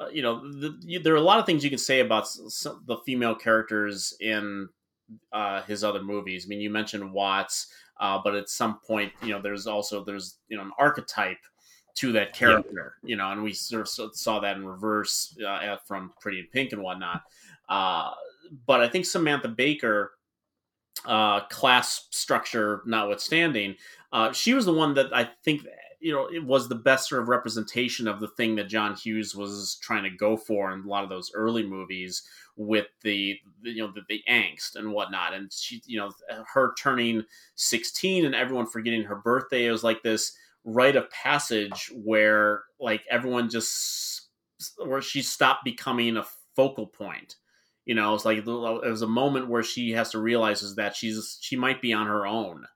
[0.00, 2.22] uh, you know the, you, there are a lot of things you can say about
[2.22, 4.68] s- s- the female characters in
[5.32, 6.46] uh, his other movies.
[6.46, 10.38] I mean, you mentioned Watts, uh, but at some point, you know, there's also there's
[10.48, 11.38] you know an archetype
[11.94, 16.12] to that character, you know, and we sort of saw that in reverse uh, from
[16.20, 17.22] Pretty in Pink and whatnot.
[17.68, 18.12] Uh,
[18.66, 20.12] but I think Samantha Baker,
[21.04, 23.76] uh, class structure notwithstanding,
[24.12, 25.66] uh, she was the one that I think
[26.02, 29.34] you know it was the best sort of representation of the thing that John Hughes
[29.34, 32.22] was trying to go for in a lot of those early movies
[32.56, 35.32] with the, you know the, the, angst and whatnot.
[35.32, 36.12] And she you know
[36.52, 41.90] her turning 16 and everyone forgetting her birthday it was like this rite of passage
[41.94, 44.28] where like everyone just
[44.84, 47.36] where she stopped becoming a focal point.
[47.84, 50.96] You know it's like it was a moment where she has to realize is that
[50.96, 52.66] she's she might be on her own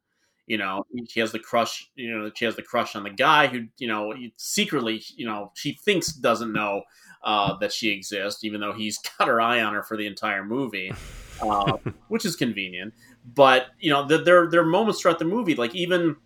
[0.46, 3.46] you know she has the crush you know she has the crush on the guy
[3.46, 6.82] who you know secretly you know she thinks doesn't know
[7.24, 10.44] uh, that she exists even though he's got her eye on her for the entire
[10.44, 10.92] movie
[11.40, 11.76] uh,
[12.08, 12.94] which is convenient.
[13.34, 16.16] But you know the, there there are moments throughout the movie like even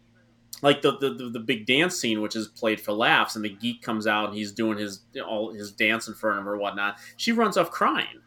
[0.63, 3.81] like the, the the big dance scene which is played for laughs and the geek
[3.81, 6.97] comes out and he's doing his all his dance in front of her or whatnot
[7.17, 8.21] she runs off crying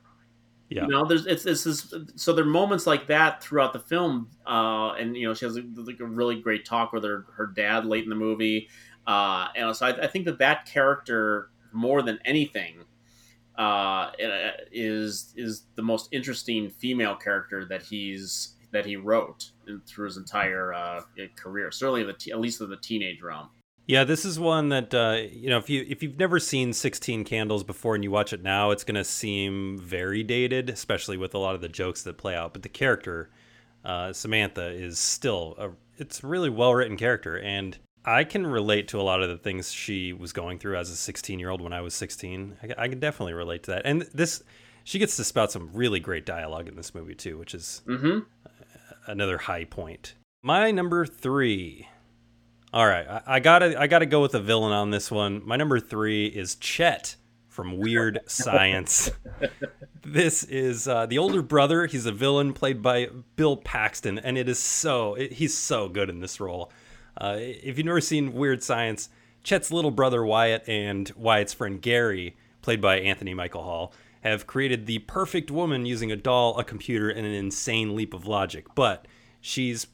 [0.74, 0.84] yeah.
[0.84, 4.94] You know, there's it's, this, so there are moments like that throughout the film, uh,
[4.94, 7.86] and you know she has a, like a really great talk with her her dad
[7.86, 8.70] late in the movie,
[9.06, 12.84] uh, and so I, I think that that character more than anything
[13.58, 14.12] uh,
[14.72, 19.52] is is the most interesting female character that he's that he wrote
[19.86, 21.02] through his entire uh,
[21.36, 23.50] career, certainly the at least of the teenage realm.
[23.86, 27.26] Yeah, this is one that uh, you know if you if you've never seen Sixteen
[27.26, 31.34] Candles before and you watch it now, it's going to seem very dated, especially with
[31.34, 32.54] a lot of the jokes that play out.
[32.54, 33.30] But the character
[33.84, 38.88] uh, Samantha is still a it's a really well written character, and I can relate
[38.90, 41.62] to a lot of the things she was going through as a 16 year old
[41.62, 42.58] when I was 16.
[42.64, 44.44] I, I, can definitely relate to that, and this
[44.86, 48.20] she gets to spout some really great dialogue in this movie too, which is mm-hmm.
[49.08, 50.16] another high point.
[50.42, 51.88] My number three
[52.74, 55.46] all right, I, I, gotta I gotta go with a villain on this one.
[55.46, 57.16] My number three is Chet
[57.48, 59.12] from Weird Science.
[60.04, 61.86] this is uh, the older brother.
[61.86, 66.10] He's a villain played by Bill Paxton, and it is so it, he's so good
[66.10, 66.72] in this role.
[67.16, 69.10] Uh, if you've never seen Weird Science,
[69.44, 74.88] Chet's little brother Wyatt and Wyatt's friend Gary, played by Anthony Michael Hall, have created
[74.88, 78.66] the perfect woman using a doll, a computer, and an insane leap of logic.
[78.74, 79.08] But
[79.42, 79.86] she's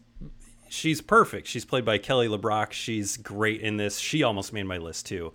[0.69, 1.47] she's perfect.
[1.47, 2.71] She's played by Kelly LeBrock.
[2.71, 3.99] She's great in this.
[3.99, 5.33] She almost made my list too.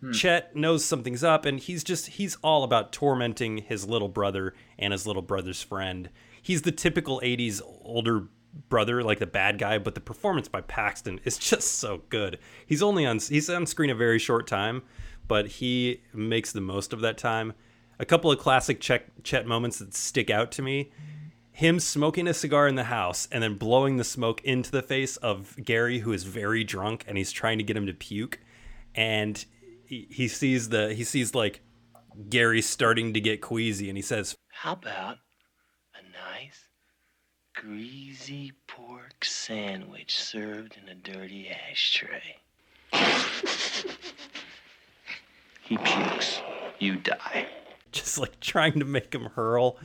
[0.00, 0.12] Hmm.
[0.12, 4.92] Chet knows something's up, and he's just he's all about tormenting his little brother and
[4.92, 6.10] his little brother's friend.
[6.42, 8.28] He's the typical '80s older
[8.68, 12.38] brother, like the bad guy, but the performance by Paxton is just so good.
[12.66, 14.82] He's only on he's on screen a very short time,
[15.28, 17.52] but he makes the most of that time.
[17.98, 20.90] A couple of classic Chet, Chet moments that stick out to me
[21.60, 25.18] him smoking a cigar in the house and then blowing the smoke into the face
[25.18, 28.40] of Gary, who is very drunk and he's trying to get him to puke.
[28.94, 29.44] And
[29.84, 31.60] he, he sees the he sees like
[32.30, 35.18] Gary starting to get queasy, and he says, "How about
[35.94, 36.66] a nice
[37.54, 42.36] greasy pork sandwich served in a dirty ashtray?"
[45.62, 46.40] he pukes,
[46.78, 47.46] you die.
[47.92, 49.78] just like trying to make him hurl.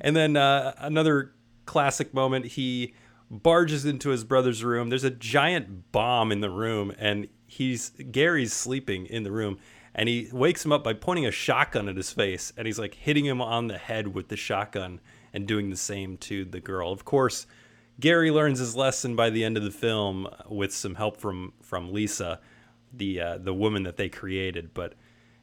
[0.00, 1.32] And then uh, another
[1.66, 2.94] classic moment, he
[3.30, 4.90] barges into his brother's room.
[4.90, 9.58] There's a giant bomb in the room, and he's Gary's sleeping in the room,
[9.94, 12.94] and he wakes him up by pointing a shotgun at his face, and he's like
[12.94, 15.00] hitting him on the head with the shotgun
[15.32, 16.92] and doing the same to the girl.
[16.92, 17.46] Of course,
[18.00, 21.92] Gary learns his lesson by the end of the film with some help from from
[21.92, 22.40] Lisa,
[22.92, 24.94] the uh, the woman that they created, but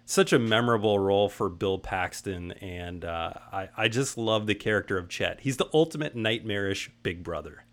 [0.10, 4.98] such a memorable role for Bill Paxton, and uh, I, I just love the character
[4.98, 5.41] of Chet.
[5.41, 7.65] He's the ultimate nightmarish big brother.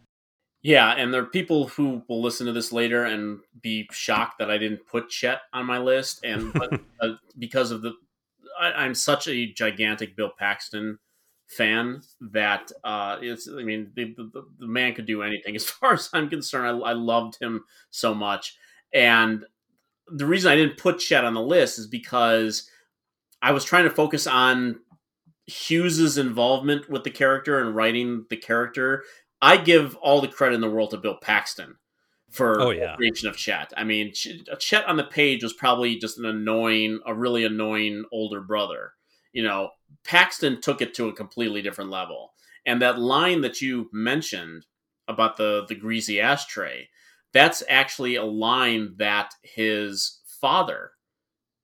[0.60, 4.50] Yeah, and there are people who will listen to this later and be shocked that
[4.50, 7.94] I didn't put Chet on my list, and but, uh, because of the,
[8.60, 10.98] I, am such a gigantic Bill Paxton
[11.46, 13.48] fan that uh, it's.
[13.48, 15.54] I mean, the, the, the, man could do anything.
[15.56, 18.58] As far as I'm concerned, I, I loved him so much,
[18.92, 19.46] and
[20.08, 22.68] the reason I didn't put Chet on the list is because
[23.42, 24.80] I was trying to focus on
[25.46, 29.04] Hughes's involvement with the character and writing the character.
[29.40, 31.76] I give all the credit in the world to Bill Paxton
[32.30, 32.96] for oh, yeah.
[32.96, 33.72] creation of Chet.
[33.76, 38.40] I mean, Chet on the page was probably just an annoying, a really annoying older
[38.40, 38.92] brother.
[39.32, 39.70] You know,
[40.04, 42.32] Paxton took it to a completely different level.
[42.64, 44.66] And that line that you mentioned
[45.06, 46.88] about the the greasy ashtray,
[47.36, 50.92] that's actually a line that his father,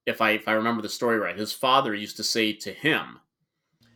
[0.05, 3.19] if I if I remember the story right, his father used to say to him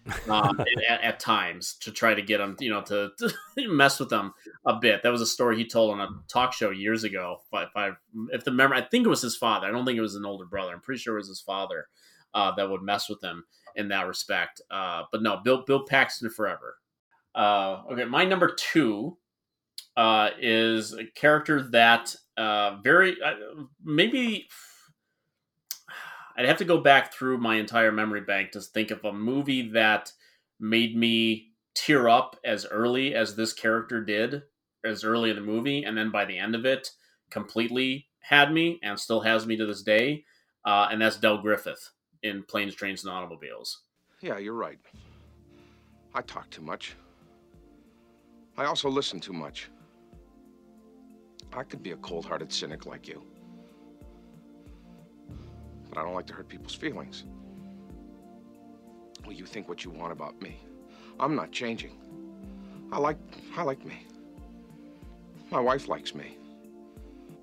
[0.31, 0.59] um,
[0.89, 3.33] at, at times to try to get him, you know, to, to
[3.69, 4.33] mess with him
[4.65, 5.03] a bit.
[5.03, 7.43] That was a story he told on a talk show years ago.
[7.45, 7.91] If I, if, I,
[8.33, 9.67] if the memory, I think it was his father.
[9.67, 10.73] I don't think it was an older brother.
[10.73, 11.89] I'm pretty sure it was his father
[12.33, 14.63] uh, that would mess with him in that respect.
[14.71, 16.77] Uh, but no, Bill Bill Paxton forever.
[17.35, 19.19] Uh, okay, my number two
[19.97, 23.35] uh, is a character that uh, very uh,
[23.83, 24.49] maybe
[26.37, 29.71] I'd have to go back through my entire memory bank to think of a movie
[29.71, 30.13] that
[30.61, 34.43] made me tear up as early as this character did,
[34.85, 36.91] as early in the movie, and then by the end of it,
[37.31, 40.25] completely had me and still has me to this day.
[40.65, 41.91] Uh, and that's Del Griffith
[42.23, 43.83] in Planes, Trains, and Automobiles.
[44.21, 44.79] Yeah, you're right.
[46.15, 46.97] I talk too much.
[48.57, 49.69] I also listen too much.
[51.53, 53.23] I could be a cold hearted cynic like you.
[55.89, 57.25] But I don't like to hurt people's feelings.
[59.25, 60.61] Well, you think what you want about me.
[61.19, 61.93] I'm not changing.
[62.93, 63.19] I like
[63.57, 64.07] I like me.
[65.51, 66.37] My wife likes me.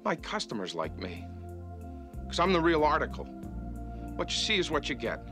[0.03, 1.25] My customers like me.
[2.23, 3.25] Because I'm the real article.
[4.15, 5.25] What you see is what you get.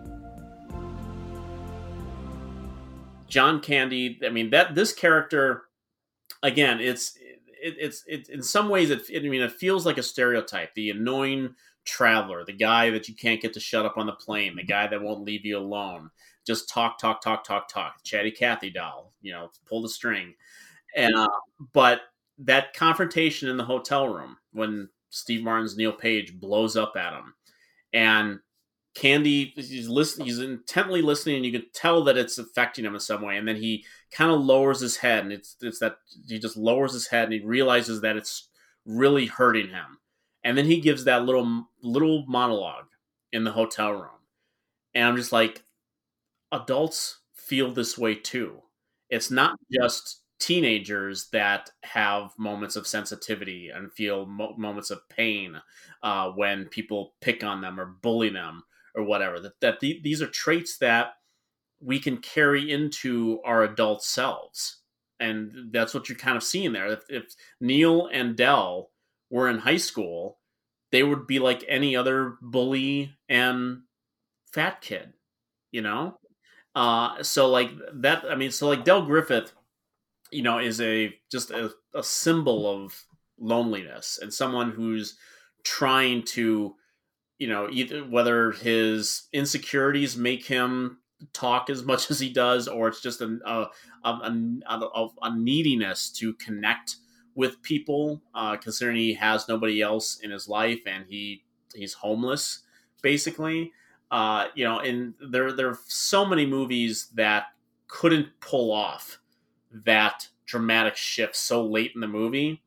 [3.27, 5.63] John Candy, I mean that this character
[6.43, 7.17] again, it's
[7.61, 10.89] it, it's it, in some ways it, I mean it feels like a stereotype, the
[10.89, 11.55] annoying
[11.85, 14.87] traveler, the guy that you can't get to shut up on the plane, the guy
[14.87, 16.09] that won't leave you alone.
[16.45, 18.03] Just talk, talk, talk, talk, talk.
[18.03, 20.33] Chatty Cathy doll, you know, pull the string.
[20.95, 21.27] And uh,
[21.73, 22.01] but
[22.39, 27.33] that confrontation in the hotel room when Steve Martin's Neil Page blows up at him,
[27.93, 28.39] and
[28.93, 32.99] Candy he's listening, he's intently listening, and you can tell that it's affecting him in
[32.99, 33.37] some way.
[33.37, 35.97] And then he kind of lowers his head, and it's it's that
[36.27, 38.49] he just lowers his head, and he realizes that it's
[38.85, 39.99] really hurting him.
[40.43, 42.87] And then he gives that little little monologue
[43.31, 44.09] in the hotel room.
[44.95, 45.63] And i'm just like
[46.51, 48.61] adults feel this way too.
[49.09, 55.61] It's not just teenagers that have moments of sensitivity and feel mo- moments of pain
[56.01, 58.63] uh, when people pick on them or bully them
[58.95, 61.13] or whatever that, that the, these are traits that
[61.81, 64.77] we can carry into our adult selves
[65.19, 68.91] and that's what you're kind of seeing there if, if neil and Del
[69.31, 70.37] were in high school,
[70.91, 73.79] they would be like any other bully and
[74.51, 75.13] fat kid,
[75.71, 76.19] you know?
[76.75, 79.53] Uh, so like that, I mean, so like Del Griffith,
[80.31, 82.93] you know, is a just a, a symbol of
[83.39, 85.17] loneliness and someone who's
[85.63, 86.75] trying to,
[87.39, 90.99] you know, either whether his insecurities make him
[91.33, 93.67] talk as much as he does, or it's just a a,
[94.03, 96.97] a, a, a neediness to connect
[97.35, 101.43] with people, uh, considering he has nobody else in his life and he
[101.73, 102.63] he's homeless
[103.01, 103.71] basically.
[104.09, 107.45] Uh, you know, and there there are so many movies that
[107.87, 109.19] couldn't pull off
[109.71, 112.61] that dramatic shift so late in the movie,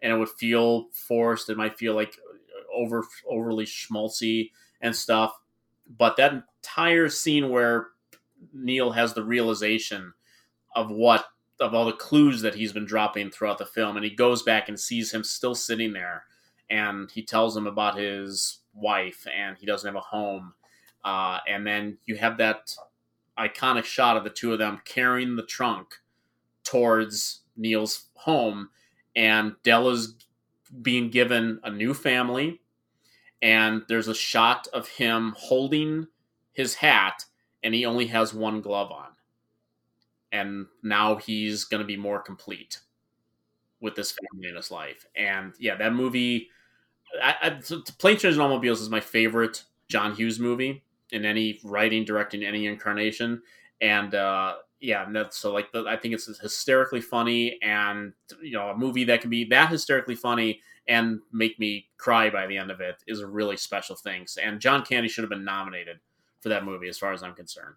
[0.00, 1.50] and it would feel forced.
[1.50, 2.16] It might feel like
[2.74, 5.38] over overly schmaltzy and stuff.
[5.98, 7.88] But that entire scene where
[8.52, 10.12] Neil has the realization
[10.74, 11.26] of what
[11.58, 14.68] of all the clues that he's been dropping throughout the film, and he goes back
[14.68, 16.24] and sees him still sitting there,
[16.68, 20.52] and he tells him about his wife and he doesn't have a home,
[21.04, 22.74] uh, and then you have that
[23.38, 25.94] iconic shot of the two of them carrying the trunk
[26.62, 28.68] towards Neil's home,
[29.14, 30.14] and Della's
[30.82, 32.60] being given a new family,
[33.40, 36.06] and there's a shot of him holding
[36.52, 37.24] his hat,
[37.66, 39.08] and he only has one glove on
[40.32, 42.80] and now he's going to be more complete
[43.80, 45.06] with this family in his life.
[45.16, 46.48] And yeah, that movie,
[47.22, 51.60] I, I, so Plane, Trains, and Automobiles is my favorite John Hughes movie in any
[51.64, 53.42] writing, directing, any incarnation.
[53.80, 58.12] And uh, yeah, and that's so like the, I think it's hysterically funny, and
[58.42, 62.46] you know, a movie that can be that hysterically funny and make me cry by
[62.46, 64.24] the end of it is a really special thing.
[64.42, 65.98] And John Candy should have been nominated
[66.46, 67.74] for that movie, as far as I'm concerned.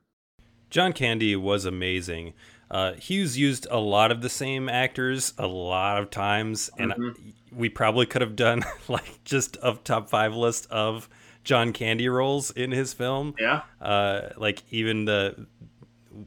[0.70, 2.34] John Candy was amazing.
[2.70, 7.30] Uh, Hughes used a lot of the same actors a lot of times, and mm-hmm.
[7.52, 11.10] we probably could have done like just a top five list of
[11.44, 13.34] John Candy roles in his film.
[13.40, 15.48] Yeah, uh, like even the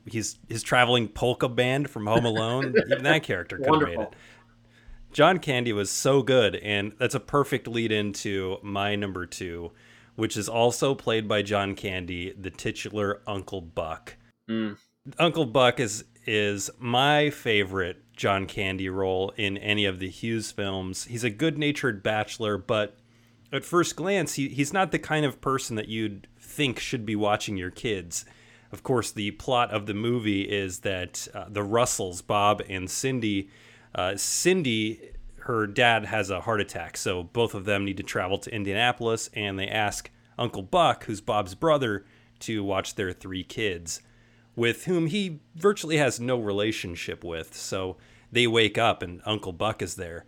[0.04, 2.74] he's his traveling polka band from Home Alone.
[2.86, 4.16] even that character could have made it.
[5.12, 9.70] John Candy was so good, and that's a perfect lead into my number two,
[10.14, 14.16] which is also played by John Candy, the titular Uncle Buck.
[14.50, 14.76] Mm.
[15.18, 21.04] Uncle Buck is is my favorite John Candy role in any of the Hughes films.
[21.06, 22.96] He's a good-natured bachelor, but
[23.52, 27.16] at first glance, he, he's not the kind of person that you'd think should be
[27.16, 28.24] watching your kids.
[28.70, 33.50] Of course, the plot of the movie is that uh, the Russells, Bob and Cindy,
[33.94, 35.10] uh, Cindy,
[35.44, 39.28] her dad has a heart attack, so both of them need to travel to Indianapolis,
[39.34, 42.04] and they ask Uncle Buck, who's Bob's brother,
[42.40, 44.00] to watch their three kids,
[44.54, 47.54] with whom he virtually has no relationship with.
[47.54, 47.96] So
[48.30, 50.24] they wake up, and Uncle Buck is there.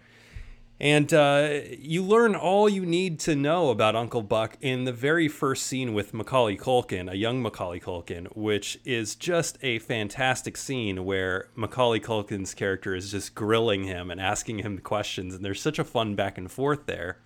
[0.80, 5.28] And uh, you learn all you need to know about Uncle Buck in the very
[5.28, 11.04] first scene with Macaulay Culkin, a young Macaulay Culkin, which is just a fantastic scene
[11.04, 15.34] where Macaulay Culkin's character is just grilling him and asking him questions.
[15.34, 17.18] And there's such a fun back and forth there.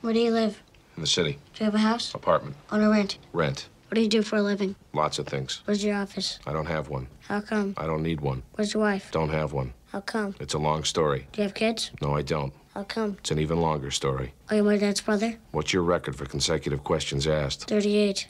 [0.00, 0.62] Where do you live?
[0.96, 1.38] In the city.
[1.54, 2.14] Do you have a house?
[2.14, 2.56] Apartment.
[2.70, 3.18] On a rent?
[3.32, 3.68] Rent.
[3.88, 4.76] What do you do for a living?
[4.92, 5.62] Lots of things.
[5.64, 6.38] Where's your office?
[6.46, 7.08] I don't have one.
[7.28, 7.74] How come?
[7.76, 8.42] I don't need one.
[8.54, 9.10] Where's your wife?
[9.10, 9.74] Don't have one.
[9.92, 10.34] How come?
[10.40, 11.26] It's a long story.
[11.32, 11.90] Do you have kids?
[12.00, 12.52] No, I don't.
[12.76, 13.16] How come?
[13.20, 14.34] It's an even longer story.
[14.50, 15.38] Oh, Are you my dad's brother?
[15.52, 17.70] What's your record for consecutive questions asked?
[17.70, 18.28] 38.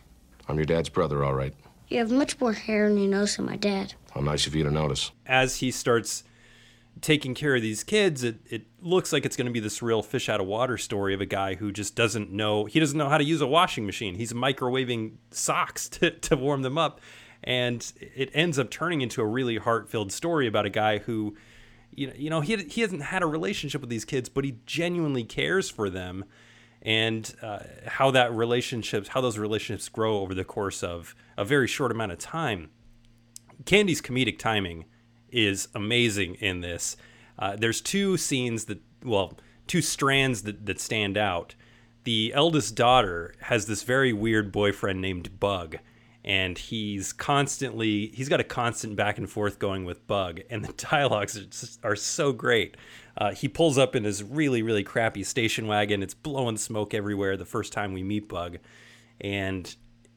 [0.49, 1.53] I'm your dad's brother, all right.
[1.88, 3.94] You have much more hair on your nose than my dad.
[4.14, 5.11] How nice of you to notice.
[5.26, 6.22] As he starts
[7.01, 10.01] taking care of these kids, it, it looks like it's going to be this real
[10.01, 13.09] fish out of water story of a guy who just doesn't know, he doesn't know
[13.09, 14.14] how to use a washing machine.
[14.14, 17.01] He's microwaving socks to, to warm them up.
[17.42, 21.36] And it ends up turning into a really heart filled story about a guy who
[21.97, 24.59] you know, you know he, he hasn't had a relationship with these kids, but he
[24.66, 26.24] genuinely cares for them,
[26.82, 31.66] and uh, how that relationships, how those relationships grow over the course of a very
[31.66, 32.70] short amount of time.
[33.64, 34.84] Candy's comedic timing
[35.30, 36.97] is amazing in this.
[37.38, 41.55] Uh, there's two scenes that, well, two strands that, that stand out.
[42.05, 45.78] The eldest daughter has this very weird boyfriend named Bug
[46.26, 50.72] and he's constantly he's got a constant back and forth going with Bug, and the
[50.90, 52.76] dialogues are, just, are so great.
[53.16, 56.02] Uh, he pulls up in his really really crappy station wagon.
[56.02, 57.36] It's blowing smoke everywhere.
[57.36, 58.58] The first time we meet Bug,
[59.20, 59.74] and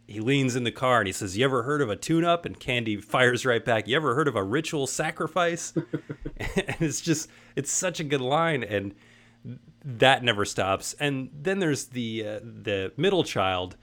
[0.08, 2.60] he leans in the car and he says, "You ever heard of a tune-up?" And
[2.60, 5.74] Candy fires right back, "You ever heard of a ritual sacrifice?"
[6.38, 8.96] and it's just it's such a good line and
[9.86, 10.94] that never stops.
[11.00, 13.78] And then there's the uh, the middle child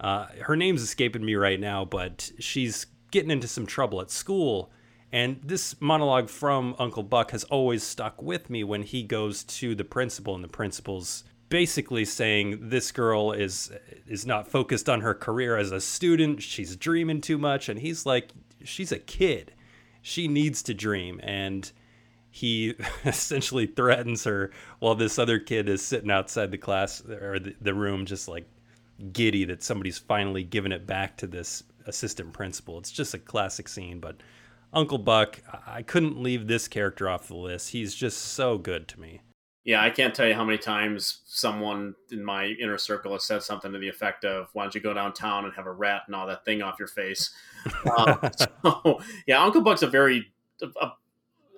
[0.00, 4.70] uh, her name's escaping me right now, but she's getting into some trouble at school.
[5.10, 9.74] And this monologue from Uncle Buck has always stuck with me when he goes to
[9.74, 13.72] the principal, and the principal's basically saying this girl is
[14.06, 16.42] is not focused on her career as a student.
[16.42, 18.32] She's dreaming too much, and he's like,
[18.62, 19.52] she's a kid.
[20.02, 21.70] She needs to dream, and
[22.30, 22.74] he
[23.04, 27.74] essentially threatens her while this other kid is sitting outside the class or the, the
[27.74, 28.46] room, just like
[29.12, 32.78] giddy that somebody's finally given it back to this assistant principal.
[32.78, 34.16] It's just a classic scene, but
[34.72, 37.70] Uncle Buck, I couldn't leave this character off the list.
[37.70, 39.22] He's just so good to me.
[39.64, 43.42] Yeah, I can't tell you how many times someone in my inner circle has said
[43.42, 46.16] something to the effect of, "Why don't you go downtown and have a rat and
[46.16, 47.34] all that thing off your face?"
[47.86, 48.30] uh,
[48.64, 50.32] so, yeah, Uncle Buck's a very
[50.62, 50.66] a,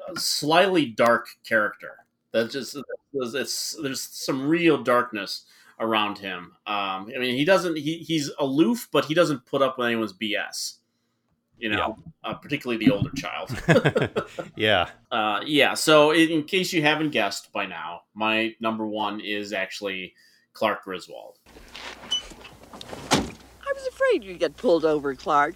[0.09, 1.99] a slightly dark character.
[2.33, 2.77] That just
[3.13, 5.45] it's, there's some real darkness
[5.81, 6.53] around him.
[6.67, 7.77] Um, I mean, he doesn't.
[7.77, 10.77] He, he's aloof, but he doesn't put up with anyone's BS.
[11.59, 12.31] You know, yeah.
[12.31, 13.51] uh, particularly the older child.
[14.57, 14.89] yeah.
[15.11, 15.75] Uh, yeah.
[15.75, 20.15] So, in, in, case you haven't guessed by now, my number one is actually
[20.55, 21.39] Clark Griswold.
[23.13, 25.55] I was afraid you'd get pulled over, Clark.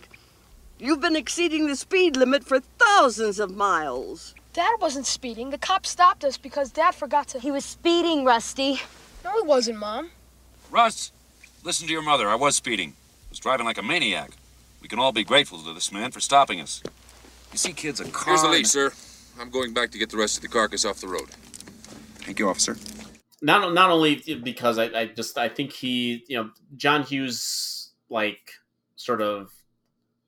[0.78, 4.34] You've been exceeding the speed limit for thousands of miles.
[4.52, 5.50] Dad wasn't speeding.
[5.50, 7.40] The cop stopped us because Dad forgot to.
[7.40, 8.80] He was speeding, Rusty.
[9.24, 10.10] No, he wasn't, Mom.
[10.70, 11.10] Russ,
[11.64, 12.28] listen to your mother.
[12.28, 12.90] I was speeding.
[12.90, 14.30] I was driving like a maniac.
[14.82, 16.82] We can all be grateful to this man for stopping us.
[17.50, 18.34] You see, kids, a car...
[18.34, 18.92] Here's the lease, sir.
[19.40, 21.30] I'm going back to get the rest of the carcass off the road.
[22.18, 22.76] Thank you, officer.
[23.40, 28.52] Not, not only because I, I just I think he you know John Hughes like
[28.96, 29.50] sort of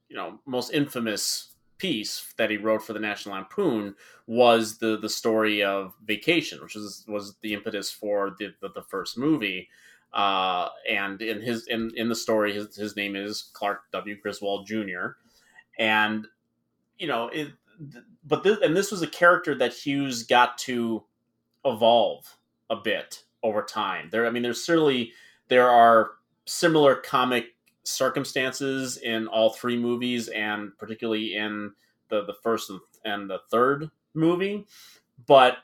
[0.08, 3.94] you know most infamous piece that he wrote for the National Lampoon
[4.26, 8.82] was the the story of Vacation, which was was the impetus for the the, the
[8.82, 9.68] first movie.
[10.12, 14.18] Uh, and in his in in the story, his his name is Clark W.
[14.20, 15.16] Griswold Jr.
[15.78, 16.26] And
[16.98, 17.48] you know, it,
[18.24, 21.04] but this, and this was a character that Hughes got to
[21.64, 22.36] evolve
[22.70, 24.08] a bit over time.
[24.10, 25.12] There, I mean, there's certainly
[25.48, 26.12] there are
[26.46, 27.55] similar comic
[27.86, 31.72] circumstances in all three movies, and particularly in
[32.08, 32.70] the the first
[33.04, 34.66] and the third movie.
[35.26, 35.58] But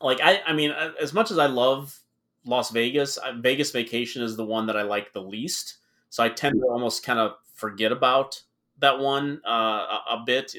[0.00, 0.70] like I, I mean,
[1.00, 1.98] as much as I love
[2.44, 5.78] Las Vegas, Vegas Vacation is the one that I like the least.
[6.10, 8.42] So I tend to almost kind of forget about
[8.78, 10.54] that one uh, a, bit,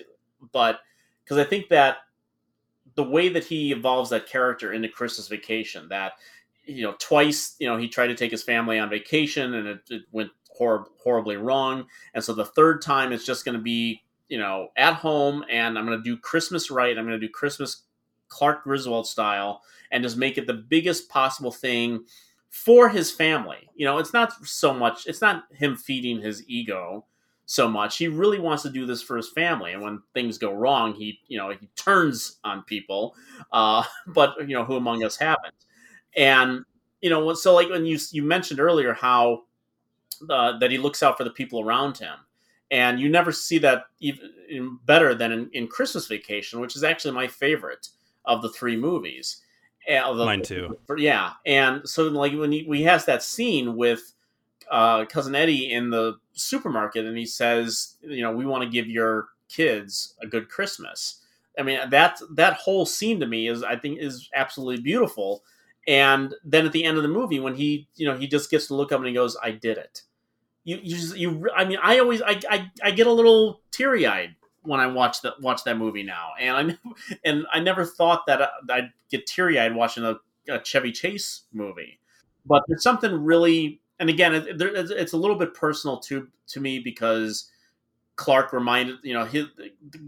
[0.51, 0.79] but
[1.23, 1.97] because I think that
[2.95, 6.13] the way that he evolves that character into Christmas Vacation, that
[6.65, 9.81] you know, twice, you know, he tried to take his family on vacation and it,
[9.89, 11.85] it went hor- horribly wrong.
[12.13, 15.77] And so the third time it's just going to be, you know, at home and
[15.77, 16.97] I'm going to do Christmas right.
[16.97, 17.83] I'm going to do Christmas
[18.29, 22.05] Clark Griswold style and just make it the biggest possible thing
[22.49, 23.69] for his family.
[23.75, 27.05] You know, it's not so much, it's not him feeding his ego
[27.45, 27.97] so much.
[27.97, 29.73] He really wants to do this for his family.
[29.73, 33.15] And when things go wrong, he, you know, he turns on people.
[33.51, 35.53] Uh, but, you know, who among us haven't?
[36.15, 36.63] And,
[37.01, 39.43] you know, so like when you, you mentioned earlier how
[40.29, 42.15] uh, that he looks out for the people around him.
[42.71, 47.13] And you never see that even better than in, in Christmas Vacation, which is actually
[47.13, 47.89] my favorite
[48.25, 49.41] of the three movies.
[49.89, 50.77] Although, Mine too.
[50.97, 54.13] Yeah, and so like when he, he has that scene with
[54.71, 58.87] uh, cousin Eddie in the supermarket, and he says, you know, we want to give
[58.87, 61.21] your kids a good Christmas.
[61.59, 65.43] I mean, that that whole scene to me is, I think, is absolutely beautiful.
[65.87, 68.67] And then at the end of the movie, when he, you know, he just gets
[68.67, 70.03] to look up and he goes, "I did it."
[70.63, 71.49] You, you, just, you.
[71.55, 75.21] I mean, I always, I, I, I get a little teary eyed when I watch
[75.21, 76.77] that watch that movie now, and I
[77.25, 80.15] and I never thought that I'd get teary eyed watching a,
[80.49, 81.99] a, Chevy Chase movie.
[82.45, 86.79] But there's something really, and again, it, it's a little bit personal to to me
[86.79, 87.49] because
[88.15, 89.47] Clark reminded you know his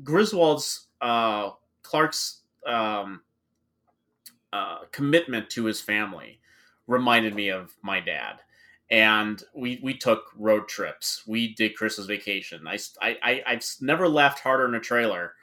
[0.03, 1.51] Griswold's uh,
[1.83, 3.21] Clark's um,
[4.53, 6.39] uh, commitment to his family
[6.87, 8.39] reminded me of my dad
[8.89, 11.23] and we we took road trips.
[11.27, 12.67] We did Christmas vacation.
[12.67, 15.33] I I I've never laughed harder in a trailer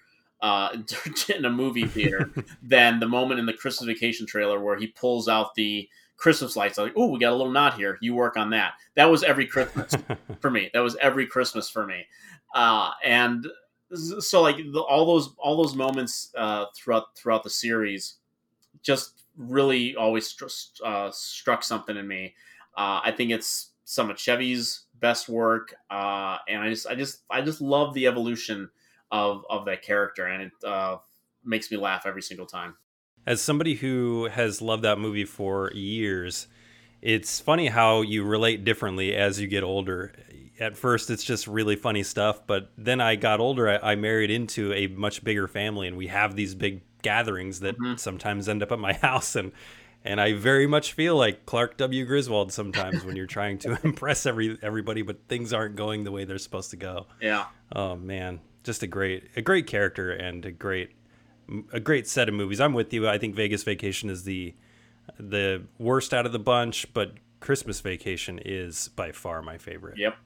[0.41, 0.77] uh,
[1.35, 2.31] in a movie theater
[2.63, 6.79] than the moment in the Christmas vacation trailer where he pulls out the Christmas lights.
[6.79, 7.99] I'm like, oh, we got a little knot here.
[8.01, 8.75] You work on that.
[8.95, 9.93] That was every Christmas
[10.41, 10.71] for me.
[10.73, 12.07] That was every Christmas for me.
[12.55, 13.47] Uh, and
[13.93, 18.17] so like the, all those all those moments uh, throughout throughout the series
[18.83, 22.35] just really always stru- uh, struck something in me.
[22.77, 27.23] Uh, I think it's some of Chevy's best work, uh, and I just, I just,
[27.31, 28.71] I just love the evolution
[29.11, 30.97] of of that character, and it uh,
[31.45, 32.77] makes me laugh every single time.
[33.27, 36.49] As somebody who has loved that movie for years,
[37.03, 40.13] it's funny how you relate differently as you get older.
[40.59, 43.69] At first, it's just really funny stuff, but then I got older.
[43.69, 47.77] I, I married into a much bigger family, and we have these big gatherings that
[47.77, 47.97] mm-hmm.
[47.97, 49.53] sometimes end up at my house, and
[50.05, 52.05] and I very much feel like Clark W.
[52.05, 56.25] Griswold sometimes when you're trying to impress every everybody, but things aren't going the way
[56.25, 57.07] they're supposed to go.
[57.21, 57.47] Yeah.
[57.75, 60.91] Oh man, just a great a great character and a great
[61.73, 62.61] a great set of movies.
[62.61, 63.09] I'm with you.
[63.09, 64.55] I think Vegas Vacation is the
[65.19, 69.99] the worst out of the bunch, but Christmas Vacation is by far my favorite.
[69.99, 70.17] Yep.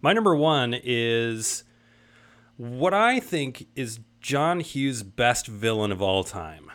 [0.00, 1.64] My number one is
[2.56, 6.70] what I think is John Hughes' best villain of all time.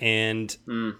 [0.00, 0.96] And mm.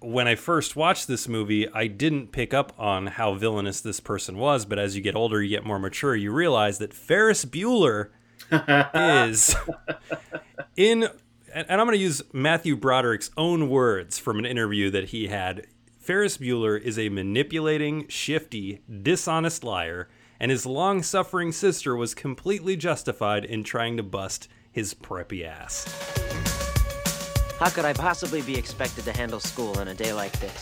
[0.00, 4.38] when I first watched this movie, I didn't pick up on how villainous this person
[4.38, 4.64] was.
[4.64, 8.10] But as you get older, you get more mature, you realize that Ferris Bueller
[9.26, 9.54] is
[10.76, 11.08] in.
[11.52, 15.68] And I'm going to use Matthew Broderick's own words from an interview that he had.
[16.00, 20.08] Ferris Bueller is a manipulating, shifty, dishonest liar,
[20.38, 26.43] and his long suffering sister was completely justified in trying to bust his preppy ass.
[27.60, 30.60] How could I possibly be expected to handle school on a day like this?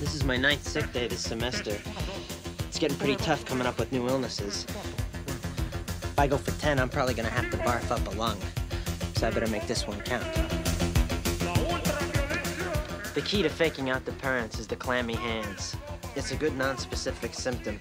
[0.00, 1.78] This is my ninth sick day this semester.
[2.66, 4.66] It's getting pretty tough coming up with new illnesses.
[4.66, 8.38] If I go for 10, I'm probably gonna have to barf up a lung.
[9.14, 10.26] So I better make this one count.
[13.14, 15.76] The key to faking out the parents is the clammy hands.
[16.16, 17.78] It's a good non-specific symptom.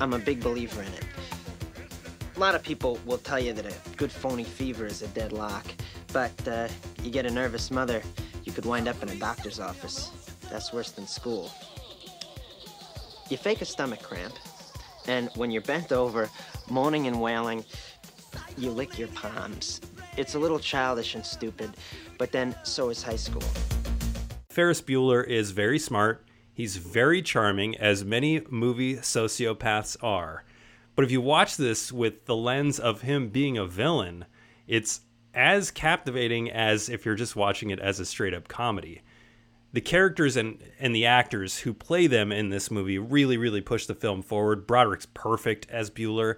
[0.00, 1.04] I'm a big believer in it.
[2.34, 5.64] A lot of people will tell you that a good phony fever is a deadlock,
[6.12, 6.66] but uh,
[7.00, 8.02] you get a nervous mother,
[8.42, 10.10] you could wind up in a doctor's office.
[10.50, 11.48] That's worse than school.
[13.30, 14.34] You fake a stomach cramp,
[15.06, 16.28] and when you're bent over,
[16.68, 17.64] moaning and wailing,
[18.58, 19.80] you lick your palms.
[20.16, 21.76] It's a little childish and stupid,
[22.18, 23.44] but then so is high school.
[24.48, 26.25] Ferris Bueller is very smart
[26.56, 30.42] He's very charming, as many movie sociopaths are.
[30.94, 34.24] But if you watch this with the lens of him being a villain,
[34.66, 35.02] it's
[35.34, 39.02] as captivating as if you're just watching it as a straight up comedy.
[39.74, 43.84] The characters and, and the actors who play them in this movie really, really push
[43.84, 44.66] the film forward.
[44.66, 46.36] Broderick's perfect as Bueller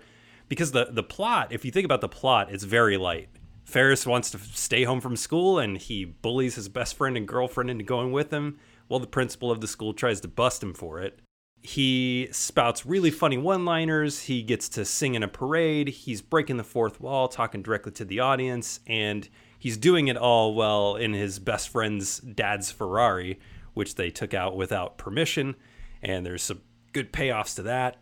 [0.49, 3.29] because the, the plot, if you think about the plot, it's very light.
[3.63, 7.71] Ferris wants to stay home from school and he bullies his best friend and girlfriend
[7.71, 8.59] into going with him
[8.89, 11.21] while the principal of the school tries to bust him for it.
[11.63, 14.23] He spouts really funny one liners.
[14.23, 15.89] He gets to sing in a parade.
[15.89, 18.81] He's breaking the fourth wall, talking directly to the audience.
[18.87, 19.29] And
[19.59, 23.39] he's doing it all while in his best friend's dad's Ferrari,
[23.75, 25.57] which they took out without permission.
[26.01, 26.61] And there's some
[26.93, 27.97] good payoffs to that.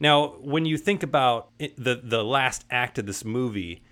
[0.00, 3.84] Now, when you think about the the last act of this movie,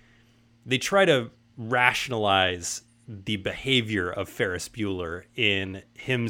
[0.65, 6.29] they try to rationalize the behavior of Ferris Bueller in him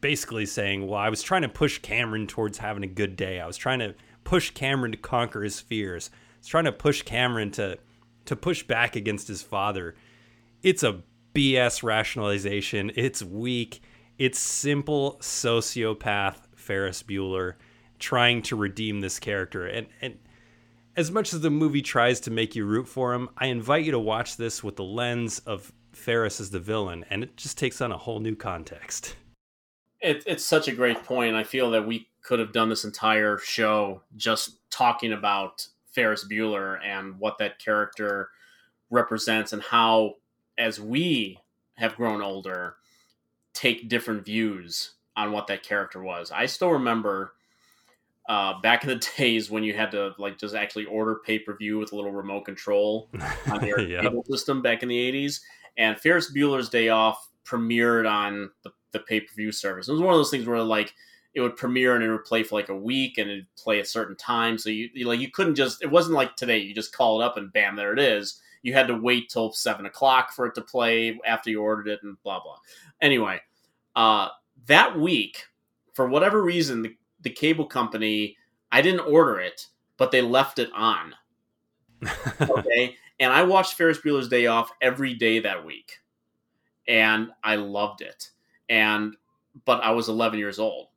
[0.00, 3.40] basically saying, "Well, I was trying to push Cameron towards having a good day.
[3.40, 3.94] I was trying to
[4.24, 6.10] push Cameron to conquer his fears.
[6.12, 7.78] I was trying to push Cameron to
[8.26, 9.94] to push back against his father."
[10.62, 11.02] It's a
[11.32, 12.92] BS rationalization.
[12.94, 13.80] It's weak.
[14.18, 17.54] It's simple sociopath Ferris Bueller
[17.98, 19.66] trying to redeem this character.
[19.66, 20.18] And and
[20.96, 23.92] as much as the movie tries to make you root for him, I invite you
[23.92, 27.80] to watch this with the lens of Ferris is the villain, and it just takes
[27.80, 29.16] on a whole new context.
[30.00, 31.36] It, it's such a great point.
[31.36, 36.78] I feel that we could have done this entire show just talking about Ferris Bueller
[36.84, 38.30] and what that character
[38.90, 40.14] represents and how,
[40.56, 41.38] as we
[41.76, 42.76] have grown older,
[43.52, 46.30] take different views on what that character was.
[46.30, 47.34] I still remember
[48.28, 51.54] uh, back in the days when you had to like just actually order pay per
[51.56, 53.10] view with a little remote control
[53.50, 54.02] on your Yep.
[54.02, 55.40] cable system back in the 80s.
[55.78, 59.88] And Ferris Bueller's Day Off premiered on the, the pay per view service.
[59.88, 60.92] It was one of those things where like
[61.34, 63.84] it would premiere and it would play for like a week and it'd play a
[63.84, 64.58] certain time.
[64.58, 67.24] So you, you like you couldn't just it wasn't like today you just call it
[67.24, 68.40] up and bam there it is.
[68.62, 72.00] You had to wait till seven o'clock for it to play after you ordered it
[72.02, 72.56] and blah blah.
[73.00, 73.40] Anyway,
[73.96, 74.28] uh,
[74.66, 75.44] that week
[75.94, 78.36] for whatever reason the, the cable company
[78.72, 79.66] I didn't order it,
[79.96, 81.14] but they left it on.
[82.40, 85.98] Okay, and I watched Ferris Bueller's Day Off every day that week,
[86.86, 88.30] and I loved it.
[88.68, 89.16] And
[89.64, 90.88] but I was 11 years old,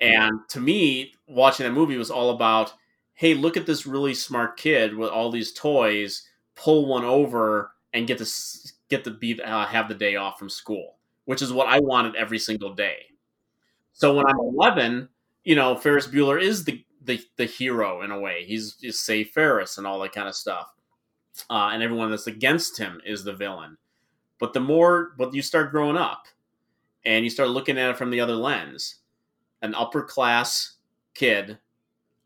[0.00, 2.72] and to me, watching that movie was all about,
[3.14, 8.06] hey, look at this really smart kid with all these toys, pull one over and
[8.06, 8.26] get to
[8.88, 12.16] get to be uh, have the day off from school, which is what I wanted
[12.16, 13.06] every single day.
[13.92, 15.08] So when I'm 11,
[15.44, 18.44] you know, Ferris Bueller is the the, the hero in a way.
[18.44, 20.72] He's, he's Save Ferris and all that kind of stuff.
[21.50, 23.76] Uh, and everyone that's against him is the villain.
[24.38, 26.26] But the more, but you start growing up
[27.04, 28.96] and you start looking at it from the other lens,
[29.62, 30.76] an upper class
[31.14, 31.58] kid,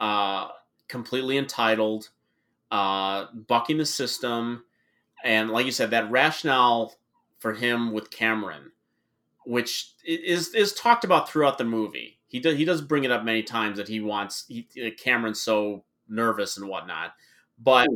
[0.00, 0.48] uh,
[0.88, 2.10] completely entitled,
[2.70, 4.64] uh, bucking the system.
[5.24, 6.96] And like you said, that rationale
[7.38, 8.72] for him with Cameron,
[9.44, 12.18] which is is talked about throughout the movie.
[12.32, 14.66] He does he does bring it up many times that he wants he,
[14.98, 17.12] Cameron's so nervous and whatnot,
[17.62, 17.88] but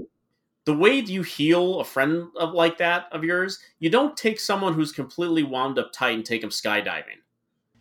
[0.66, 4.74] the way you heal a friend of like that of yours, you don't take someone
[4.74, 7.22] who's completely wound up tight and take him skydiving.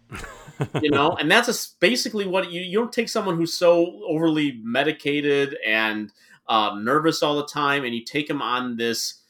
[0.82, 4.62] you know, and that's a, basically what you you don't take someone who's so overly
[4.64, 6.14] medicated and
[6.48, 9.24] uh, nervous all the time, and you take him on this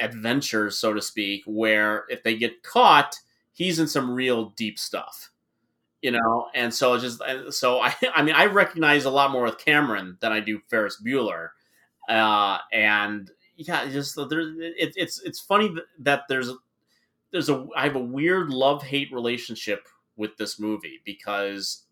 [0.00, 3.20] adventure, so to speak, where if they get caught,
[3.52, 5.30] he's in some real deep stuff
[6.06, 7.20] you know and so it's just
[7.52, 11.02] so i i mean i recognize a lot more with cameron than i do ferris
[11.04, 11.48] bueller.
[12.08, 16.50] Uh and yeah just there it, it's it's funny that- there's
[17.32, 21.82] there's a i have a weird love hate relationship with this movie because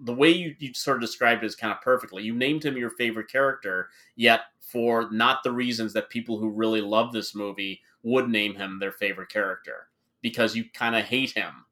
[0.00, 2.22] the way you, you sort of described it is kind of perfectly.
[2.22, 6.82] You named him your favorite character yet for not the reasons that people who really
[6.82, 9.88] love this movie would name him their favorite character
[10.20, 11.64] because you kind of hate him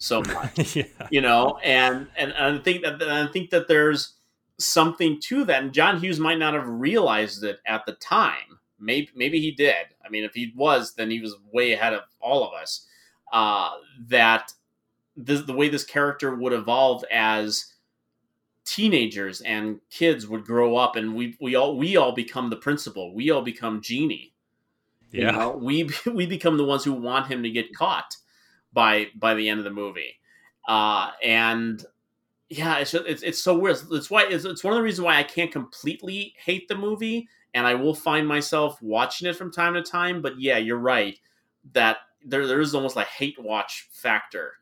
[0.00, 0.84] so much yeah.
[1.10, 4.14] you know and and, and i think that i think that there's
[4.58, 9.08] something to that and john hughes might not have realized it at the time maybe
[9.14, 12.42] maybe he did i mean if he was then he was way ahead of all
[12.46, 12.86] of us
[13.32, 13.70] uh
[14.08, 14.52] that
[15.16, 17.74] this, the way this character would evolve as
[18.64, 23.14] teenagers and kids would grow up and we we all we all become the principal
[23.14, 24.32] we all become Jeanie
[25.10, 25.32] you Yeah.
[25.32, 25.50] know?
[25.56, 28.16] we we become the ones who want him to get caught
[28.72, 30.16] by by the end of the movie.
[30.68, 31.84] Uh and
[32.48, 33.78] yeah it's just, it's, it's so weird.
[33.92, 37.28] It's why it's, it's one of the reasons why i can't completely hate the movie
[37.54, 41.18] and i will find myself watching it from time to time but yeah you're right
[41.72, 44.54] that there, there is almost a hate watch factor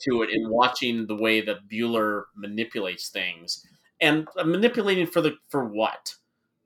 [0.00, 3.64] to it in watching the way that Bueller manipulates things.
[4.00, 6.14] And uh, manipulating for the for what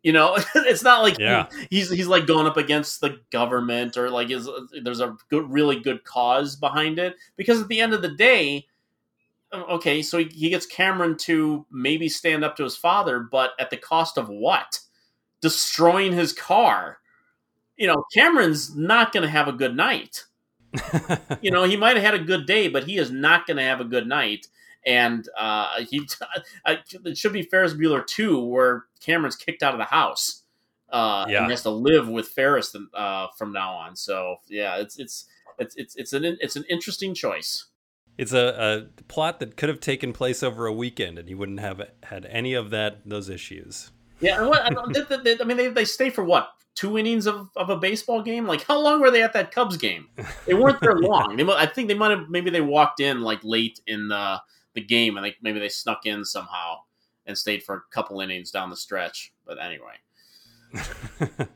[0.03, 1.47] you know it's not like he- Yeah.
[1.71, 4.49] he's he's like going up against the government or like is
[4.83, 7.17] there's a good really good cause behind it.
[7.37, 8.67] Because at the end of the day
[9.53, 13.53] uh, okay so he, he gets cameron to maybe stand up to his father but
[13.59, 14.81] at the cost of what?
[15.41, 16.99] Destroying his car.
[17.77, 20.25] You know cameron's not going to have a good night.
[21.43, 23.63] You know he might have had a good day but he is not going to
[23.63, 24.47] have a good night
[24.89, 26.09] and uh, he
[26.67, 30.43] I, it should be Ferris Bueller two, where Cameron's kicked out of the house.
[30.91, 31.43] Uh, Yeah.
[31.43, 33.95] and has to live with Ferris uh, from now on.
[33.95, 35.27] So yeah, it's it's
[35.59, 37.67] it's it's it's an it's an interesting choice.
[38.17, 41.61] It's a, a plot that could have taken place over a weekend, and he wouldn't
[41.61, 43.91] have had any of that those issues.
[44.21, 44.71] Yeah, and what I,
[45.17, 48.23] they- they- I mean, they, they stay for what two innings of, of a baseball
[48.23, 48.47] game?
[48.47, 50.09] Like, how long were they at that Cubs game?
[50.47, 51.37] They weren't there long.
[51.37, 54.41] They, I think they might have maybe they walked in like late in the
[54.81, 56.77] the game, and they maybe they snuck in somehow
[57.27, 59.33] and stayed for a couple innings down the stretch.
[59.47, 59.95] But anyway,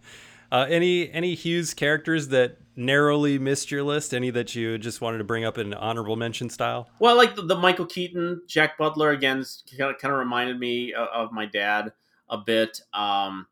[0.52, 4.12] Uh, any any Hughes characters that narrowly missed your list?
[4.12, 6.90] Any that you just wanted to bring up in honorable mention style?
[7.00, 9.42] well, like the, the Michael Keaton, Jack Butler again,
[9.78, 11.94] kind of kind of reminded me of, of my dad
[12.28, 12.82] a bit.
[12.92, 13.46] Um,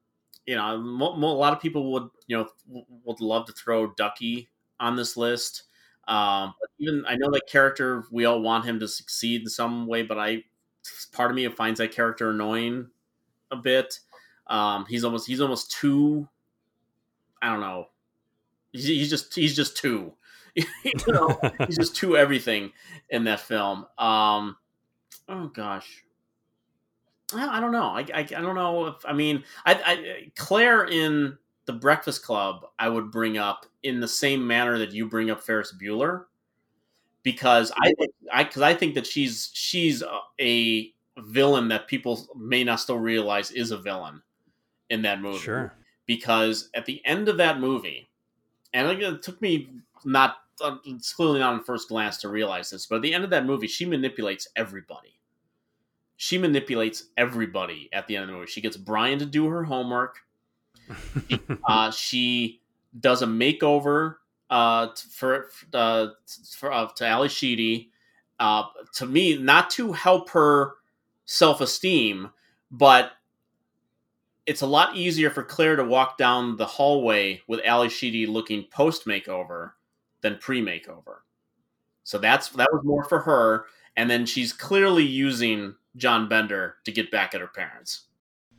[0.45, 2.49] you know, a lot of people would you know
[3.07, 5.63] would love to throw Ducky on this list.
[6.11, 10.03] Um, even I know that character, we all want him to succeed in some way,
[10.03, 10.43] but I
[11.13, 12.89] part of me finds that character annoying
[13.53, 14.01] a bit.
[14.49, 16.29] Um, he's almost he's almost too.
[17.41, 17.87] I don't know.
[18.73, 20.13] He's, he's just he's just too.
[20.57, 20.65] you
[21.07, 22.73] know, he's just too everything
[23.09, 23.87] in that film.
[23.97, 24.57] Um,
[25.29, 26.05] oh gosh,
[27.33, 27.85] I, I don't know.
[27.85, 31.39] I, I I don't know if I mean I, I Claire in
[31.71, 32.67] the Breakfast Club.
[32.79, 36.25] I would bring up in the same manner that you bring up Ferris Bueller,
[37.23, 42.27] because I think I because I think that she's she's a, a villain that people
[42.37, 44.21] may not still realize is a villain
[44.89, 45.73] in that movie Sure.
[46.07, 48.11] because at the end of that movie,
[48.73, 49.69] and it took me
[50.05, 53.23] not uh, it's clearly not on first glance to realize this, but at the end
[53.23, 55.15] of that movie, she manipulates everybody.
[56.17, 58.51] She manipulates everybody at the end of the movie.
[58.51, 60.19] She gets Brian to do her homework.
[61.65, 62.61] Uh, she
[62.99, 64.17] does a makeover
[64.51, 66.09] uh, for uh,
[66.57, 67.91] for uh, to Ally Sheedy.
[68.39, 68.65] Uh,
[68.95, 70.73] to me, not to help her
[71.27, 72.31] self esteem,
[72.71, 73.13] but
[74.47, 78.65] it's a lot easier for Claire to walk down the hallway with Ally Sheedy looking
[78.71, 79.73] post makeover
[80.23, 81.19] than pre makeover.
[82.03, 83.67] So that's that was more for her,
[83.97, 88.07] and then she's clearly using John Bender to get back at her parents.